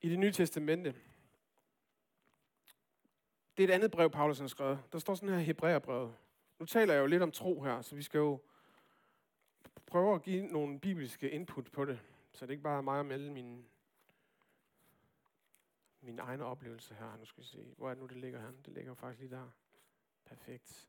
[0.00, 0.94] i det nye testamente,
[3.58, 4.78] det er et andet brev, Paulus har skrevet.
[4.92, 6.14] Der står sådan her i Hebræerbrevet.
[6.58, 8.40] Nu taler jeg jo lidt om tro her, så vi skal jo
[9.86, 12.00] prøve at give nogle bibelske input på det.
[12.32, 13.66] Så det er ikke bare mig og melde min,
[16.00, 17.16] min egne oplevelse her.
[17.16, 18.50] Nu skal vi se, hvor er det nu, det ligger her?
[18.66, 19.50] Det ligger jo faktisk lige der.
[20.24, 20.88] Perfekt.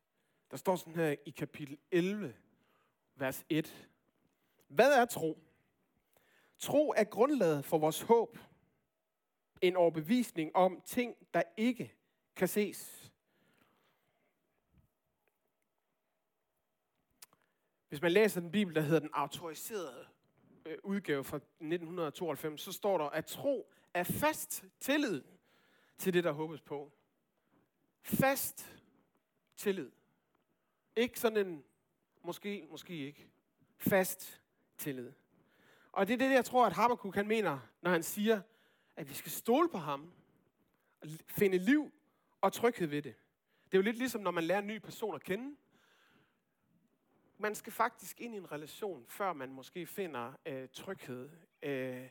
[0.51, 2.35] Der står sådan her i kapitel 11,
[3.15, 3.89] vers 1.
[4.67, 5.43] Hvad er tro?
[6.57, 8.37] Tro er grundlaget for vores håb.
[9.61, 11.98] En overbevisning om ting, der ikke
[12.39, 13.11] kan ses.
[17.89, 20.07] Hvis man læser den bibel, der hedder den autoriserede
[20.65, 25.23] øh, udgave fra 1992, så står der, at tro er fast tillid
[25.97, 26.91] til det, der håbes på.
[28.01, 28.81] Fast
[29.57, 29.91] tillid.
[30.95, 31.63] Ikke sådan en
[32.23, 33.29] måske, måske ikke.
[33.77, 34.41] Fast
[34.77, 35.11] tillid.
[35.91, 38.41] Og det er det, jeg tror, at Habakkuk kan mener, når han siger,
[38.95, 40.13] at vi skal stole på ham,
[41.01, 41.91] og finde liv
[42.41, 43.15] og tryghed ved det.
[43.65, 45.55] Det er jo lidt ligesom, når man lærer en ny person at kende.
[47.37, 51.29] Man skal faktisk ind i en relation, før man måske finder øh, tryghed,
[51.63, 52.09] øh,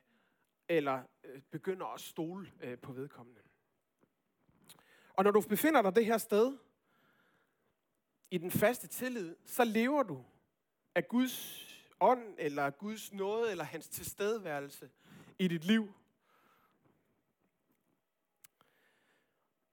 [0.68, 3.40] eller øh, begynder at stole øh, på vedkommende.
[5.14, 6.58] Og når du befinder dig det her sted,
[8.30, 10.24] i den faste tillid, så lever du
[10.94, 11.68] af Guds
[12.00, 14.90] ånd, eller Guds nåde, eller hans tilstedeværelse
[15.38, 15.94] i dit liv.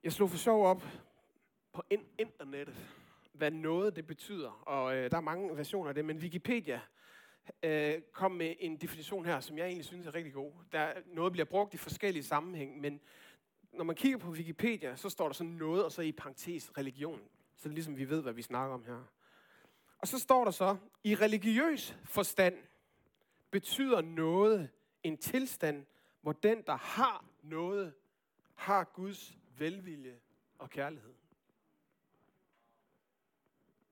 [0.06, 0.84] Jeg slog for sjov op
[1.74, 1.84] på
[2.20, 2.76] internettet,
[3.34, 4.50] hvad noget det betyder.
[4.50, 6.82] Og øh, der er mange versioner af det, men Wikipedia
[7.64, 10.52] øh, kom med en definition her, som jeg egentlig synes er rigtig god.
[10.72, 13.02] Der noget bliver brugt i forskellige sammenhæng, men
[13.72, 17.22] når man kigger på Wikipedia, så står der sådan noget, og så i parentes religion.
[17.56, 19.04] Så det er ligesom, vi ved, hvad vi snakker om her.
[19.98, 22.56] Og så står der så, i religiøs forstand
[23.52, 24.70] betyder noget
[25.04, 25.86] en tilstand,
[26.22, 27.94] hvor den, der har noget,
[28.56, 30.20] har Guds velvilje
[30.60, 31.14] og kærlighed.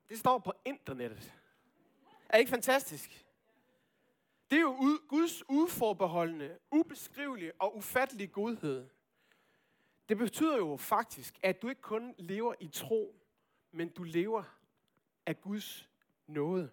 [0.08, 1.34] Det står på internettet.
[2.28, 3.26] Er ikke fantastisk?
[4.50, 8.88] Det er jo Guds uforbeholdende, ubeskrivelige og ufattelige godhed.
[10.08, 13.16] Det betyder jo faktisk, at du ikke kun lever i tro,
[13.70, 14.42] men du lever
[15.26, 15.88] af Guds
[16.26, 16.70] nåde.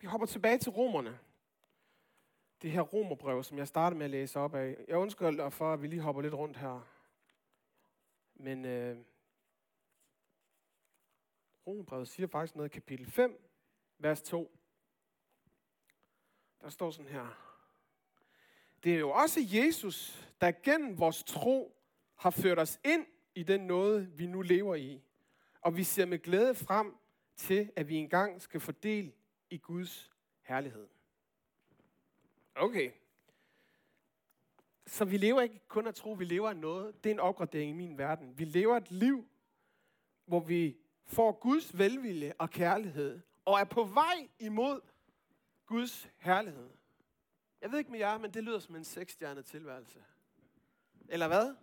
[0.00, 1.18] Vi hopper tilbage til romerne.
[2.62, 4.84] Det her romerbrev, som jeg startede med at læse op af.
[4.88, 6.86] Jeg undskylder for, at vi lige hopper lidt rundt her.
[8.40, 8.96] Men øh,
[11.66, 13.50] romerbrevet siger faktisk noget i kapitel 5,
[13.98, 14.58] vers 2.
[16.60, 17.56] Der står sådan her.
[18.84, 21.76] Det er jo også Jesus, der gennem vores tro
[22.16, 25.02] har ført os ind i den nåde, vi nu lever i.
[25.60, 26.96] Og vi ser med glæde frem
[27.36, 29.12] til, at vi engang skal fordele
[29.50, 30.88] i Guds herlighed.
[32.54, 32.90] Okay.
[34.86, 37.04] Så vi lever ikke kun at tro, vi lever af noget.
[37.04, 38.38] Det er en opgradering i min verden.
[38.38, 39.28] Vi lever et liv,
[40.26, 44.80] hvor vi får Guds velvilje og kærlighed, og er på vej imod
[45.66, 46.70] Guds herlighed.
[47.60, 50.04] Jeg ved ikke med jer, men det lyder som en seksstjernet tilværelse.
[51.08, 51.54] Eller hvad?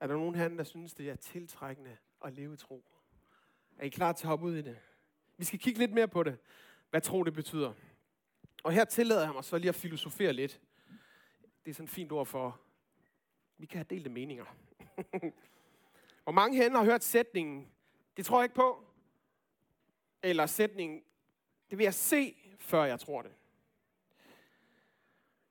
[0.00, 2.84] Er der nogen her, der synes, det er tiltrækkende at leve i tro?
[3.78, 4.78] Er I klar til at hoppe ud i det?
[5.36, 6.38] Vi skal kigge lidt mere på det.
[6.90, 7.72] Hvad tro det betyder.
[8.64, 10.60] Og her tillader jeg mig så lige at filosofere lidt.
[11.66, 12.60] Det er sådan et fint ord for,
[13.58, 14.44] vi kan have delte meninger.
[16.24, 17.72] Hvor mange herinde har hørt sætningen,
[18.16, 18.84] det tror jeg ikke på.
[20.22, 21.02] Eller sætningen,
[21.70, 23.32] det vil jeg se, før jeg tror det.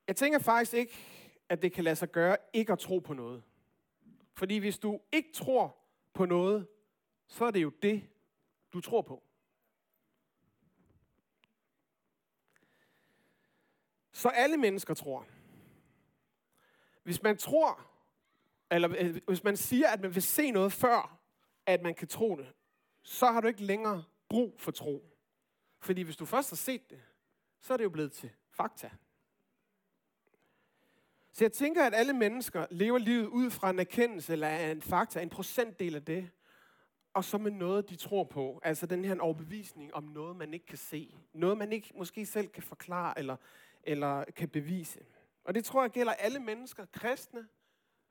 [0.08, 0.94] Jeg tænker faktisk ikke,
[1.50, 3.44] at det kan lade sig gøre ikke at tro på noget.
[4.34, 5.78] Fordi hvis du ikke tror
[6.14, 6.68] på noget,
[7.28, 8.10] så er det jo det,
[8.74, 9.24] du tror på.
[14.12, 15.28] Så alle mennesker tror.
[17.06, 17.80] Hvis man tror,
[18.72, 21.20] eller øh, hvis man siger, at man vil se noget før,
[21.66, 22.54] at man kan tro det,
[23.04, 25.04] så har du ikke længere brug for tro.
[25.80, 27.02] Fordi hvis du først har set det,
[27.62, 28.92] så er det jo blevet til fakta.
[31.32, 35.22] Så jeg tænker, at alle mennesker lever livet ud fra en erkendelse eller en fakta,
[35.22, 36.30] en procentdel af det,
[37.14, 38.60] og så med noget, de tror på.
[38.64, 41.16] Altså den her overbevisning om noget, man ikke kan se.
[41.34, 43.36] Noget, man ikke måske selv kan forklare eller,
[43.84, 45.00] eller kan bevise.
[45.46, 47.48] Og det tror jeg gælder alle mennesker, kristne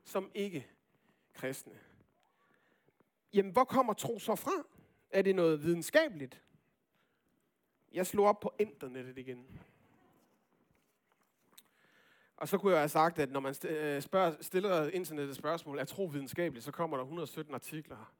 [0.04, 0.66] som ikke
[1.32, 1.78] kristne.
[3.32, 4.66] Jamen, hvor kommer tro så fra?
[5.10, 6.42] Er det noget videnskabeligt?
[7.92, 9.60] Jeg slog op på internettet igen.
[12.36, 15.84] Og så kunne jeg have sagt, at når man øh, spørger, stiller internettet spørgsmål, er
[15.84, 18.14] tro videnskabeligt, så kommer der 117 artikler,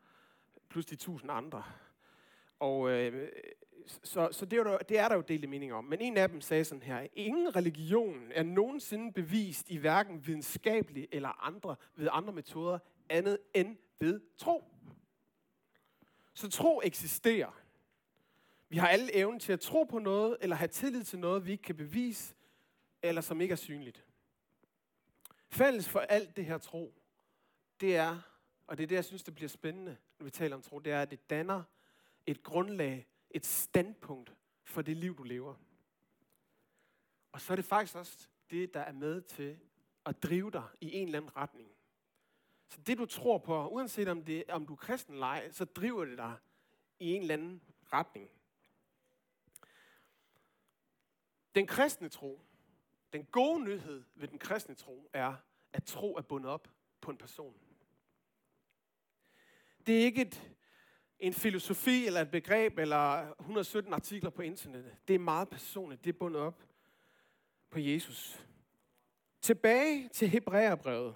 [0.68, 1.64] plus de 1000 andre.
[2.58, 3.32] Og øh,
[3.86, 5.84] så, så det, er der, det er der jo delte mening om.
[5.84, 11.08] Men en af dem sagde sådan her, ingen religion er nogensinde bevist i hverken videnskabelig
[11.12, 14.64] eller andre, ved andre metoder, andet end ved tro.
[16.34, 17.60] Så tro eksisterer.
[18.68, 21.52] Vi har alle evnen til at tro på noget, eller have tillid til noget, vi
[21.52, 22.34] ikke kan bevise,
[23.02, 24.04] eller som ikke er synligt.
[25.50, 26.94] Fælles for alt det her tro,
[27.80, 28.20] det er,
[28.66, 30.92] og det er det, jeg synes, det bliver spændende, når vi taler om tro, det
[30.92, 31.62] er, at det danner
[32.26, 34.34] et grundlag, et standpunkt
[34.64, 35.54] for det liv, du lever.
[37.32, 39.58] Og så er det faktisk også det, der er med til
[40.06, 41.70] at drive dig i en eller anden retning.
[42.68, 45.64] Så det, du tror på, uanset om, det, om du er kristen eller ej, så
[45.64, 46.36] driver det dig
[46.98, 48.30] i en eller anden retning.
[51.54, 52.40] Den kristne tro,
[53.12, 55.34] den gode nyhed ved den kristne tro, er,
[55.72, 56.68] at tro er bundet op
[57.00, 57.60] på en person.
[59.86, 60.56] Det er ikke et,
[61.18, 64.96] en filosofi eller et begreb eller 117 artikler på internettet.
[65.08, 66.04] Det er meget personligt.
[66.04, 66.62] Det er bundet op
[67.70, 68.44] på Jesus.
[69.40, 71.14] Tilbage til Hebræerbrevet.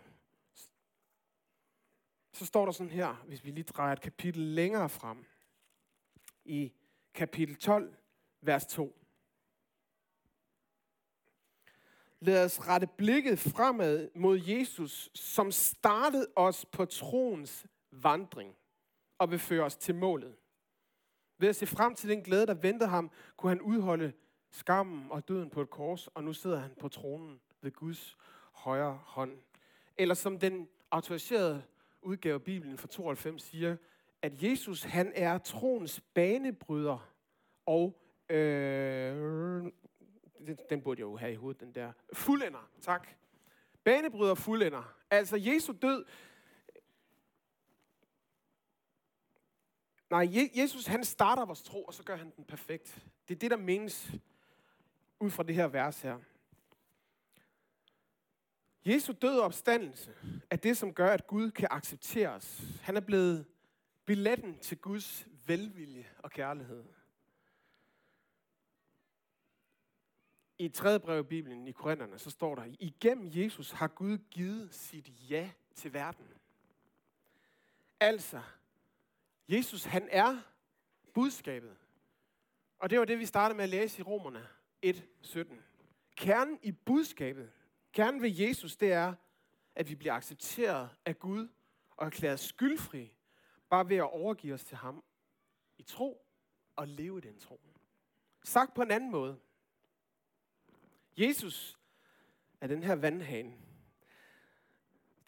[2.33, 5.25] Så står der sådan her, hvis vi lige drejer et kapitel længere frem.
[6.45, 6.73] I
[7.15, 7.95] kapitel 12,
[8.41, 8.99] vers 2.
[12.21, 18.58] Lad os rette blikket fremad mod Jesus, som startede os på troens vandring
[19.19, 20.37] og vil føre os til målet.
[21.39, 24.13] Ved at se frem til den glæde, der ventede ham, kunne han udholde
[24.51, 28.17] skammen og døden på et kors, og nu sidder han på tronen ved Guds
[28.53, 29.39] højre hånd.
[29.97, 31.63] Eller som den autoriserede
[32.03, 33.77] udgave af Bibelen fra 92 siger,
[34.23, 37.09] at Jesus han er troens banebryder
[37.67, 39.65] og øh,
[40.71, 41.93] den burde jeg jo have i hovedet, den der.
[42.13, 43.09] Fuldender, tak.
[43.85, 44.95] Banebryder fuldender.
[45.11, 46.05] Altså Jesu død.
[50.11, 53.03] Nej, Jesus han starter vores tro, og så gør han den perfekt.
[53.29, 54.13] Det er det, der menes
[55.21, 56.19] ud fra det her vers her.
[58.85, 60.15] Jesu død og opstandelse
[60.51, 62.63] er det, som gør, at Gud kan acceptere os.
[62.83, 63.47] Han er blevet
[64.05, 66.85] billetten til Guds velvilje og kærlighed.
[70.59, 74.75] I tredje brev i Bibelen, i Korintherne, så står der, igennem Jesus har Gud givet
[74.75, 76.27] sit ja til verden.
[78.01, 78.43] Altså,
[79.49, 80.41] Jesus han er
[81.15, 81.77] budskabet.
[82.79, 84.49] Og det var det, vi startede med at læse i Romerne
[84.87, 85.55] 1.17.
[86.17, 87.53] Kernen i budskabet,
[87.93, 89.15] kernen ved Jesus, det er,
[89.75, 91.49] at vi bliver accepteret af Gud
[91.91, 93.13] og erklæret skyldfri,
[93.69, 95.05] bare ved at overgive os til ham
[95.79, 96.27] i tro
[96.77, 97.61] og leve i den tro.
[98.45, 99.41] Sagt på en anden måde.
[101.17, 101.79] Jesus
[102.61, 103.57] er den her vandhane,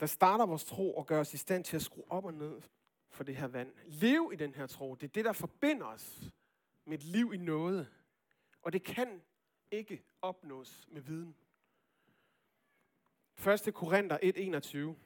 [0.00, 2.62] der starter vores tro og gør os i stand til at skrue op og ned
[3.10, 3.72] for det her vand.
[3.86, 4.94] Lev i den her tro.
[4.94, 6.20] Det er det, der forbinder os
[6.84, 7.88] med et liv i noget.
[8.62, 9.22] Og det kan
[9.70, 11.36] ikke opnås med viden.
[13.66, 13.74] 1.
[13.74, 14.96] Korinther 1.21.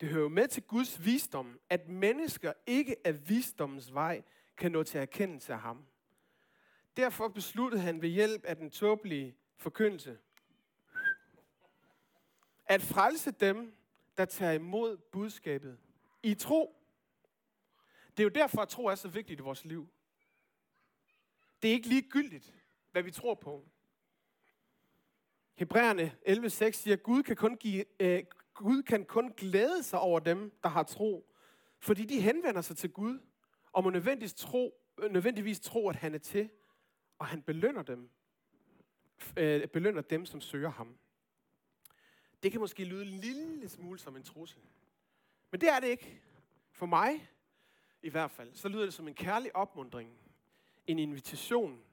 [0.00, 4.22] Det hører jo med til Guds visdom, at mennesker ikke af visdommens vej
[4.56, 5.86] kan nå til erkendelse af ham.
[6.96, 10.18] Derfor besluttede han ved hjælp af den tåbelige forkyndelse
[12.70, 13.74] at frelse dem,
[14.16, 15.78] der tager imod budskabet
[16.22, 16.76] i tro.
[18.16, 19.88] Det er jo derfor, at tro er så vigtigt i vores liv.
[21.62, 22.54] Det er ikke ligegyldigt,
[22.90, 23.68] hvad vi tror på.
[25.54, 30.20] Hebræerne 11.6 siger, at Gud kan, kun give, øh, Gud kan kun glæde sig over
[30.20, 31.34] dem, der har tro,
[31.78, 33.18] fordi de henvender sig til Gud,
[33.72, 36.50] og må nødvendigvis tro, nødvendigvis tro, at han er til,
[37.18, 38.10] og han belønner dem,
[39.36, 40.98] øh, belønner dem, som søger ham.
[42.42, 44.60] Det kan måske lyde en lille smule som en trussel.
[45.50, 46.20] Men det er det ikke.
[46.72, 47.28] For mig,
[48.02, 50.18] i hvert fald, så lyder det som en kærlig opmundring.
[50.86, 51.84] En invitation.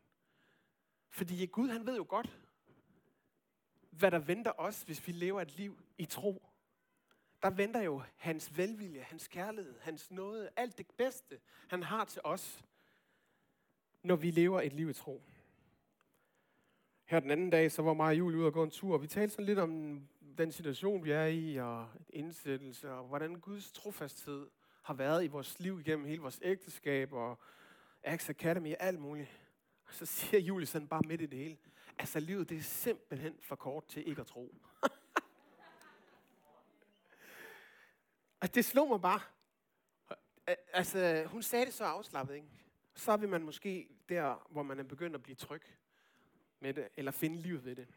[1.09, 2.39] Fordi Gud, han ved jo godt,
[3.89, 6.43] hvad der venter os, hvis vi lever et liv i tro.
[7.41, 12.21] Der venter jo hans velvilje, hans kærlighed, hans nåde, alt det bedste, han har til
[12.23, 12.63] os
[14.07, 15.21] når vi lever et liv i tro.
[17.05, 19.01] Her den anden dag, så var mig og Julie ude og gå en tur, og
[19.01, 20.01] vi talte sådan lidt om
[20.37, 24.49] den situation, vi er i, og indsættelse, og hvordan Guds trofasthed
[24.81, 27.39] har været i vores liv igennem hele vores ægteskab, og
[28.03, 29.29] Axe Academy og alt muligt.
[29.85, 31.57] Og så siger Julie sådan bare midt i det hele,
[31.99, 34.55] altså livet det er simpelthen for kort til ikke at tro.
[38.41, 39.19] altså, det slog mig bare.
[40.73, 42.47] Altså, hun sagde det så afslappet, ikke?
[42.95, 45.61] Så vil man måske der, hvor man er begyndt at blive tryg
[46.59, 47.87] med det, eller finde livet ved det.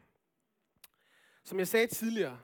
[1.43, 2.39] Som jeg sagde tidligere,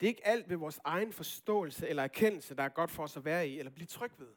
[0.00, 3.16] det er ikke alt ved vores egen forståelse eller erkendelse, der er godt for os
[3.16, 4.34] at være i, eller blive tryg ved.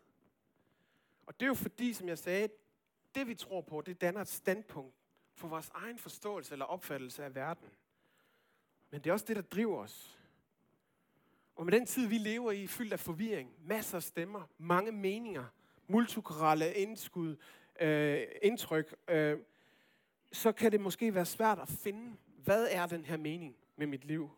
[1.25, 2.49] Og det er jo fordi, som jeg sagde,
[3.15, 4.95] det vi tror på, det danner et standpunkt
[5.35, 7.69] for vores egen forståelse eller opfattelse af verden.
[8.91, 10.19] Men det er også det, der driver os.
[11.55, 15.45] Og med den tid, vi lever i, fyldt af forvirring, masser af stemmer, mange meninger,
[15.87, 17.35] multikulturelle indskud,
[17.81, 19.39] øh, indtryk, øh,
[20.31, 22.17] så kan det måske være svært at finde,
[22.49, 24.29] hvad er den her mening med mit liv?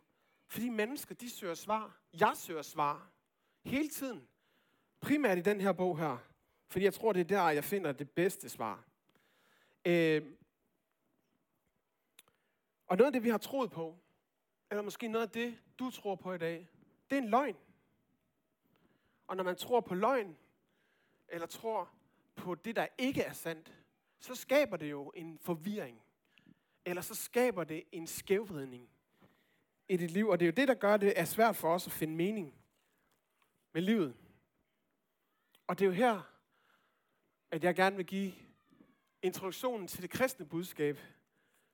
[0.47, 1.99] Fordi mennesker, de søger svar.
[2.19, 3.09] Jeg søger svar.
[3.63, 4.27] Hele tiden.
[4.99, 6.17] Primært i den her bog her.
[6.67, 8.83] Fordi jeg tror, det er der, jeg finder det bedste svar.
[9.85, 10.23] Øh,
[12.87, 13.97] og noget af det, vi har troet på,
[14.71, 16.69] eller måske noget af det, du tror på i dag,
[17.09, 17.57] det er en løgn.
[19.27, 20.37] Og når man tror på løgn,
[21.27, 21.89] eller tror
[22.35, 23.73] på det, der ikke er sandt,
[24.19, 26.01] så skaber det jo en forvirring.
[26.85, 28.89] Eller så skaber det en skævvridning
[29.89, 30.27] i dit liv.
[30.27, 32.53] Og det er jo det, der gør det er svært for os at finde mening
[33.73, 34.15] med livet.
[35.67, 36.21] Og det er jo her,
[37.51, 38.33] at jeg gerne vil give
[39.21, 40.97] introduktionen til det kristne budskab.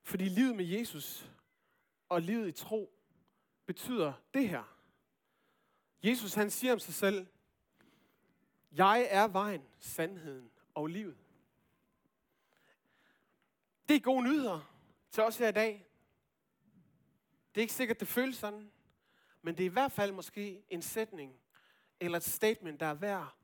[0.02, 1.30] Fordi livet med Jesus
[2.08, 2.92] og livet i tro
[3.66, 4.78] betyder det her.
[6.02, 7.26] Jesus han siger om sig selv,
[8.72, 11.18] jeg er vejen, sandheden og livet.
[13.88, 14.67] Det er gode nyheder
[15.10, 15.86] til os her i dag.
[17.54, 18.70] Det er ikke sikkert, det føles sådan,
[19.42, 21.40] men det er i hvert fald måske en sætning
[22.00, 23.34] eller et statement, der er værd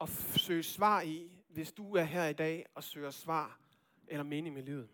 [0.00, 3.60] at søge svar i, hvis du er her i dag og søger svar
[4.06, 4.88] eller mening med livet.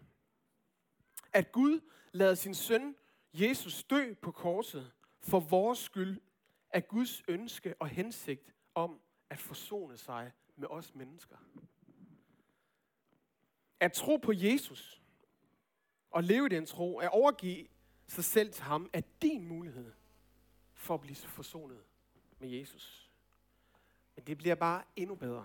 [1.33, 1.81] At Gud
[2.13, 2.97] lader sin søn
[3.33, 6.21] Jesus dø på korset for vores skyld,
[6.71, 9.01] er Guds ønske og hensigt om
[9.31, 11.37] at forsone sig med os mennesker.
[13.81, 15.03] At tro på Jesus
[16.17, 17.67] og leve i den tro, at overgive
[18.09, 19.93] sig selv til ham, er din mulighed
[20.75, 21.79] for at blive forsonet
[22.39, 23.11] med Jesus.
[24.17, 25.45] Men det bliver bare endnu bedre.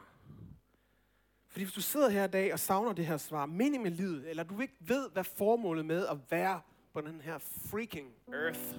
[1.48, 4.30] Fordi hvis du sidder her i dag og savner det her svar, mening med livet,
[4.30, 6.62] eller du ikke ved, hvad formålet med at være
[6.94, 8.76] på den her freaking earth,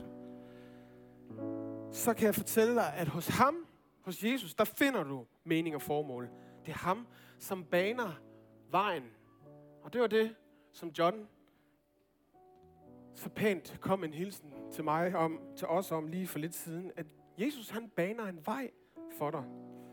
[1.93, 3.66] så kan jeg fortælle dig, at hos ham,
[4.01, 6.28] hos Jesus, der finder du mening og formål.
[6.66, 7.07] Det er ham,
[7.38, 8.12] som baner
[8.70, 9.05] vejen.
[9.82, 10.34] Og det var det,
[10.72, 11.28] som John
[13.15, 16.93] så pænt kom en hilsen til mig om, til os om lige for lidt siden,
[16.97, 17.07] at
[17.39, 18.71] Jesus han baner en vej
[19.19, 19.45] for dig.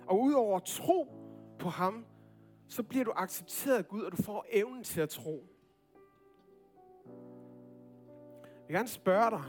[0.08, 1.08] Og udover at tro
[1.60, 2.06] på ham,
[2.68, 5.46] så bliver du accepteret af Gud, og du får evnen til at tro.
[8.44, 9.44] Jeg vil gerne spørge dig,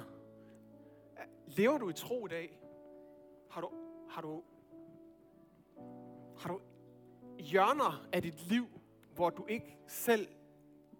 [1.46, 2.60] lever du i tro i dag?
[3.50, 3.70] Har du,
[4.08, 4.42] har du,
[6.38, 6.60] har du
[7.38, 8.66] hjørner af dit liv,
[9.14, 10.28] hvor du ikke selv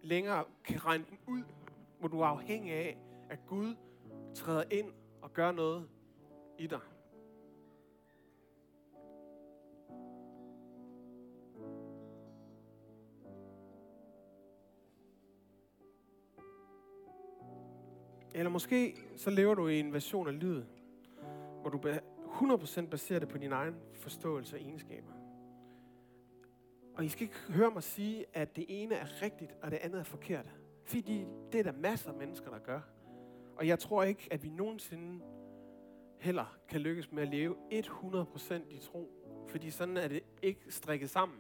[0.03, 1.43] længere kan regne den ud,
[2.01, 2.99] hvor du er afhængig af,
[3.31, 3.75] at Gud
[4.35, 4.93] træder ind
[5.23, 5.89] og gør noget
[6.59, 6.81] i dig.
[18.35, 20.67] Eller måske så lever du i en version af livet,
[21.61, 25.13] hvor du 100% baserer det på din egen forståelse og egenskaber.
[26.95, 29.99] Og I skal ikke høre mig sige, at det ene er rigtigt, og det andet
[29.99, 30.60] er forkert.
[30.91, 32.81] Fordi det er der masser af mennesker, der gør.
[33.57, 35.25] Og jeg tror ikke, at vi nogensinde
[36.19, 39.11] heller kan lykkes med at leve 100% i tro.
[39.49, 41.39] Fordi sådan er det ikke strikket sammen.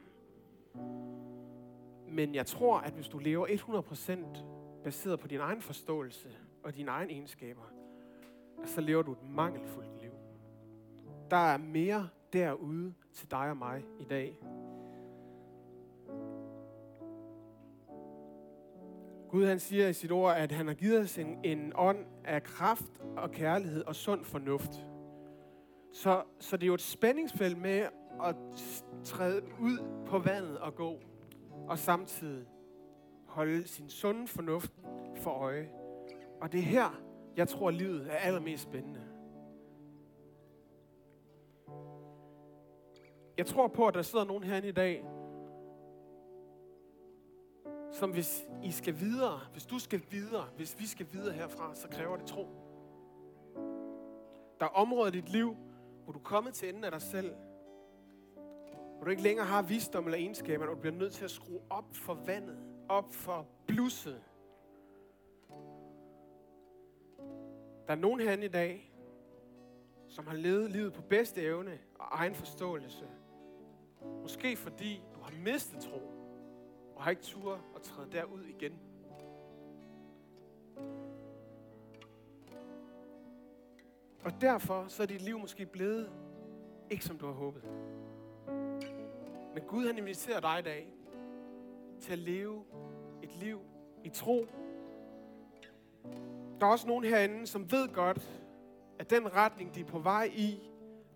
[2.09, 4.45] Men jeg tror, at hvis du lever 100%
[4.85, 6.29] baseret på din egen forståelse
[6.63, 7.73] og dine egne egenskaber,
[8.65, 10.13] så lever du et mangelfuldt liv.
[11.31, 14.39] Der er mere derude til dig og mig i dag.
[19.31, 22.43] Gud han siger i sit ord, at han har givet os en, en ånd af
[22.43, 24.87] kraft og kærlighed og sund fornuft.
[25.93, 27.87] Så, så det er jo et spændingsfelt med
[28.25, 28.37] at
[29.05, 30.99] træde ud på vandet og gå,
[31.69, 32.47] og samtidig
[33.27, 34.73] holde sin sunde fornuft
[35.17, 35.69] for øje.
[36.41, 37.01] Og det er her,
[37.37, 39.01] jeg tror, livet er allermest spændende.
[43.39, 45.05] Jeg tror på, at der sidder nogen herinde i dag,
[47.93, 51.89] som hvis I skal videre, hvis du skal videre, hvis vi skal videre herfra, så
[51.89, 52.49] kræver det tro.
[54.61, 55.57] Der er områder i dit liv,
[56.05, 57.35] hvor du er kommet til enden af dig selv,
[58.97, 61.61] hvor du ikke længere har visdom eller egenskaber, og du bliver nødt til at skrue
[61.71, 64.23] op for vandet, op for blusset.
[67.87, 68.93] Der er nogen herinde i dag,
[70.09, 73.09] som har levet livet på bedste evne og egen forståelse.
[74.23, 76.20] Måske fordi du har mistet tro,
[77.01, 78.73] og har ikke tur at træde derud igen.
[84.25, 86.11] Og derfor så er dit liv måske blevet
[86.91, 87.63] ikke som du har håbet.
[89.55, 90.93] Men Gud han inviterer dig i dag
[92.01, 92.65] til at leve
[93.23, 93.61] et liv
[94.05, 94.47] i tro.
[96.61, 98.31] Der er også nogen herinde, som ved godt,
[98.99, 100.71] at den retning, de er på vej i,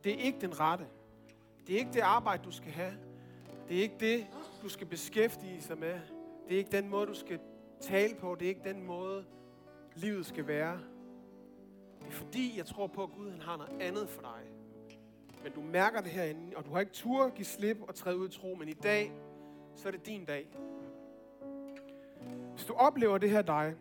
[0.05, 0.87] det er ikke den rette.
[1.67, 2.95] Det er ikke det arbejde, du skal have.
[3.69, 4.27] Det er ikke det,
[4.65, 6.01] du skal beskæftige sig med.
[6.49, 7.41] Det er ikke den måde, du skal
[7.81, 8.35] tale på.
[8.35, 9.25] Det er ikke den måde,
[9.95, 10.81] livet skal være.
[12.01, 14.41] Det er fordi, jeg tror på, at Gud han har noget andet for dig.
[15.43, 18.19] Men du mærker det herinde, og du har ikke tur at give slip og træde
[18.19, 18.55] ud i tro.
[18.55, 19.13] Men i dag,
[19.75, 20.49] så er det din dag.
[22.55, 23.77] Hvis du oplever det her dig,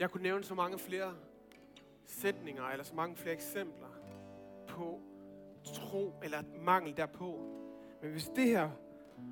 [0.00, 1.14] jeg kunne nævne så mange flere
[2.06, 3.88] sætninger, eller så mange flere eksempler
[4.68, 5.00] på
[5.64, 7.59] tro, eller mangel derpå.
[8.02, 8.70] Men hvis det her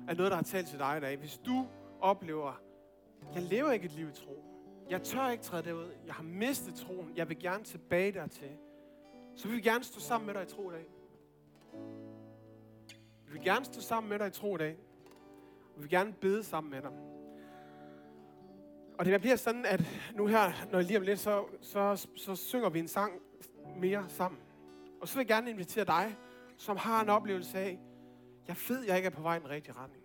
[0.07, 1.67] er noget, der har talt til dig i dag, hvis du
[1.99, 2.61] oplever,
[3.35, 4.43] jeg lever ikke et liv i tro,
[4.89, 8.57] jeg tør ikke træde derud, jeg har mistet troen, jeg vil gerne tilbage dertil,
[9.35, 10.85] så vil vi gerne stå sammen med dig i tro i dag.
[13.25, 14.77] Vi vil gerne stå sammen med dig i tro i dag.
[15.75, 16.91] Og vi vil gerne bede sammen med dig.
[18.97, 19.81] Og det bliver sådan, at
[20.15, 23.13] nu her, når lige om lidt, så, så, så synger vi en sang
[23.77, 24.41] mere sammen.
[25.01, 26.15] Og så vil jeg gerne invitere dig,
[26.57, 27.79] som har en oplevelse af,
[28.49, 30.03] jeg ved, jeg ikke er på vej i den rigtige retning.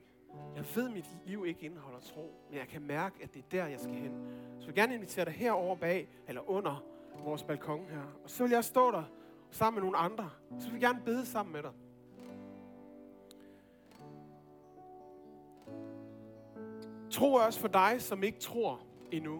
[0.56, 3.66] Jeg ved, mit liv ikke indeholder tro, men jeg kan mærke, at det er der,
[3.66, 4.12] jeg skal hen.
[4.58, 6.84] Så jeg vil gerne invitere dig herover bag, eller under
[7.24, 8.02] vores balkon her.
[8.24, 9.02] Og så vil jeg stå der
[9.50, 10.30] sammen med nogle andre.
[10.58, 11.72] Så vil jeg gerne bede sammen med dig.
[17.10, 18.80] Tro er også for dig, som ikke tror
[19.12, 19.36] endnu.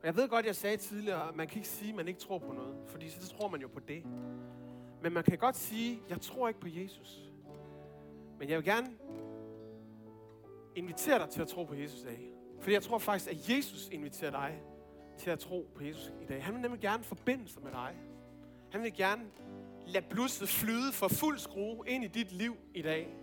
[0.00, 2.20] Og jeg ved godt, jeg sagde tidligere, at man kan ikke sige, at man ikke
[2.20, 2.76] tror på noget.
[2.86, 4.04] Fordi så tror man jo på det.
[5.02, 7.29] Men man kan godt sige, at jeg tror ikke på Jesus.
[8.40, 8.88] Men jeg vil gerne
[10.74, 12.32] invitere dig til at tro på Jesus i dag.
[12.60, 14.62] Fordi jeg tror faktisk, at Jesus inviterer dig
[15.18, 16.44] til at tro på Jesus i dag.
[16.44, 17.96] Han vil nemlig gerne forbinde sig med dig.
[18.72, 19.22] Han vil gerne
[19.86, 23.16] lade blusset flyde for fuld skrue ind i dit liv i dag.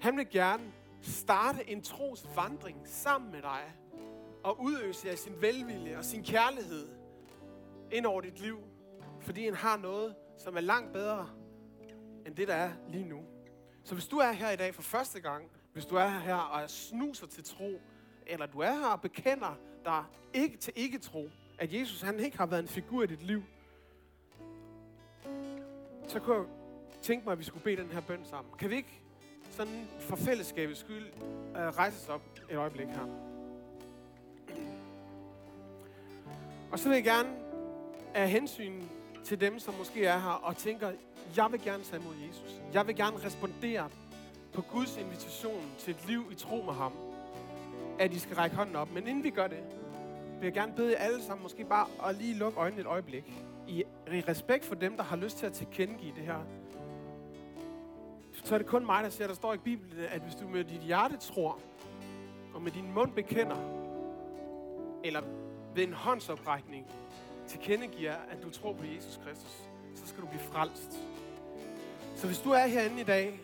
[0.00, 0.72] Han vil gerne
[1.02, 3.62] starte en trosvandring sammen med dig
[4.44, 6.88] og udøse af sin velvilje og sin kærlighed
[7.92, 8.58] ind over dit liv,
[9.20, 11.30] fordi han har noget, som er langt bedre
[12.26, 13.20] end det, der er lige nu.
[13.84, 16.70] Så hvis du er her i dag for første gang, hvis du er her og
[16.70, 17.80] snuser til tro,
[18.26, 20.04] eller du er her og bekender dig
[20.34, 23.42] ikke til ikke tro, at Jesus han ikke har været en figur i dit liv,
[26.08, 26.46] så kunne jeg
[27.02, 28.54] tænke mig, at vi skulle bede den her bøn sammen.
[28.58, 29.02] Kan vi ikke
[29.50, 31.06] sådan for fællesskabets skyld
[31.50, 33.06] uh, rejse os op et øjeblik her?
[36.72, 37.28] Og så vil jeg gerne
[38.14, 38.82] af hensyn
[39.24, 40.92] til dem, som måske er her og tænker,
[41.36, 42.60] jeg vil gerne tage imod Jesus.
[42.72, 43.88] Jeg vil gerne respondere
[44.52, 46.92] på Guds invitation til et liv i tro med ham.
[47.98, 48.90] At I skal række hånden op.
[48.90, 49.58] Men inden vi gør det,
[50.40, 53.32] vil jeg gerne bede jer alle sammen måske bare at lige lukke øjnene et øjeblik.
[53.68, 56.38] I, I respekt for dem, der har lyst til at tilkendegive det her.
[58.44, 60.64] Så er det kun mig, der siger, der står i Bibelen, at hvis du med
[60.64, 61.60] dit hjerte tror,
[62.54, 63.56] og med din mund bekender,
[65.04, 65.22] eller
[65.74, 66.86] ved en håndsoprækning,
[67.46, 70.92] tilkendegiver, at du tror på Jesus Kristus, så skal du blive frelst.
[72.16, 73.40] Så hvis du er herinde i dag,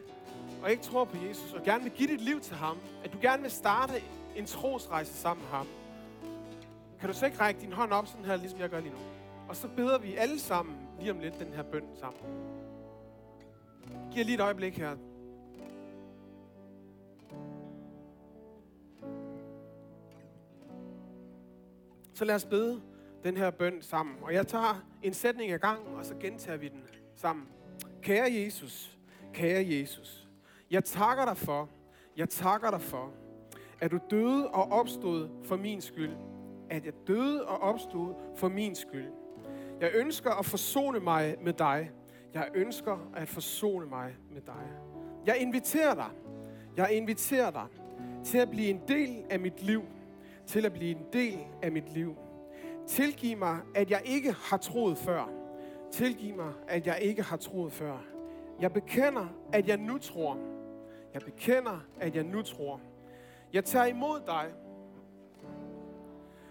[0.62, 3.18] og ikke tror på Jesus, og gerne vil give dit liv til ham, at du
[3.22, 3.92] gerne vil starte
[4.36, 5.66] en trosrejse sammen med ham,
[7.00, 8.98] kan du så ikke række din hånd op sådan her, ligesom jeg gør lige nu?
[9.48, 12.22] Og så beder vi alle sammen lige om lidt den her bøn sammen.
[14.12, 14.96] Giv lige et øjeblik her.
[22.14, 22.80] Så lad os bede
[23.24, 24.16] den her bøn sammen.
[24.22, 26.82] Og jeg tager en sætning ad gang, og så gentager vi den
[27.14, 27.46] sammen.
[28.02, 28.98] Kære Jesus,
[29.32, 30.28] kære Jesus,
[30.70, 31.68] jeg takker dig for,
[32.16, 33.12] jeg takker dig for,
[33.80, 36.12] at du døde og opstod for min skyld.
[36.70, 39.08] At jeg døde og opstod for min skyld.
[39.80, 41.90] Jeg ønsker at forsone mig med dig.
[42.34, 44.68] Jeg ønsker at forsone mig med dig.
[45.26, 46.10] Jeg inviterer dig.
[46.76, 47.66] Jeg inviterer dig
[48.24, 49.82] til at blive en del af mit liv.
[50.46, 52.16] Til at blive en del af mit liv.
[52.92, 55.28] Tilgiv mig, at jeg ikke har troet før.
[55.92, 57.98] Tilgiv mig, at jeg ikke har troet før.
[58.60, 60.38] Jeg bekender, at jeg nu tror.
[61.14, 62.80] Jeg bekender, at jeg nu tror.
[63.52, 64.52] Jeg tager imod dig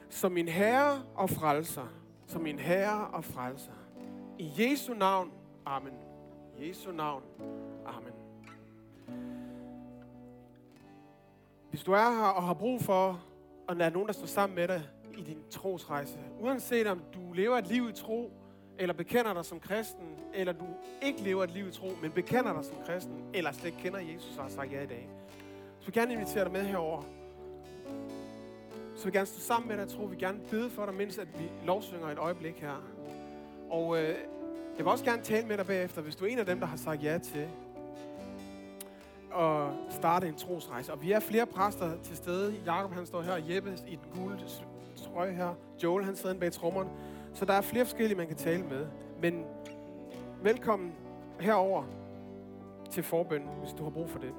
[0.09, 1.87] som min herre og frelser.
[2.27, 3.71] Som min herre og frelser.
[4.37, 5.31] I Jesu navn.
[5.65, 5.93] Amen.
[6.57, 7.23] I Jesu navn.
[7.85, 8.13] Amen.
[11.69, 13.23] Hvis du er her og har brug for
[13.69, 14.83] at lade nogen, der står sammen med dig
[15.17, 18.31] i din trosrejse, uanset om du lever et liv i tro,
[18.79, 20.65] eller bekender dig som kristen, eller du
[21.01, 23.99] ikke lever et liv i tro, men bekender dig som kristen, eller slet ikke kender
[23.99, 25.09] Jesus og har sagt ja i dag,
[25.79, 27.01] så vil jeg gerne invitere dig med herover.
[28.95, 30.93] Så vil jeg gerne stå sammen med dig, jeg tror, vi gerne bede for dig,
[30.93, 32.83] mens at vi lovsynger et øjeblik her.
[33.69, 34.15] Og øh,
[34.77, 36.67] jeg vil også gerne tale med dig bagefter, hvis du er en af dem, der
[36.67, 37.47] har sagt ja til
[39.37, 40.93] at starte en trosrejse.
[40.93, 42.55] Og vi er flere præster til stede.
[42.65, 44.39] Jakob han står her, og Jeppe i den gule
[45.13, 45.53] trøje her.
[45.83, 46.89] Joel han sidder bag trommerne.
[47.33, 48.87] Så der er flere forskellige, man kan tale med.
[49.21, 49.45] Men
[50.43, 50.93] velkommen
[51.39, 51.83] herover
[52.91, 54.33] til forbøn, hvis du har brug for det.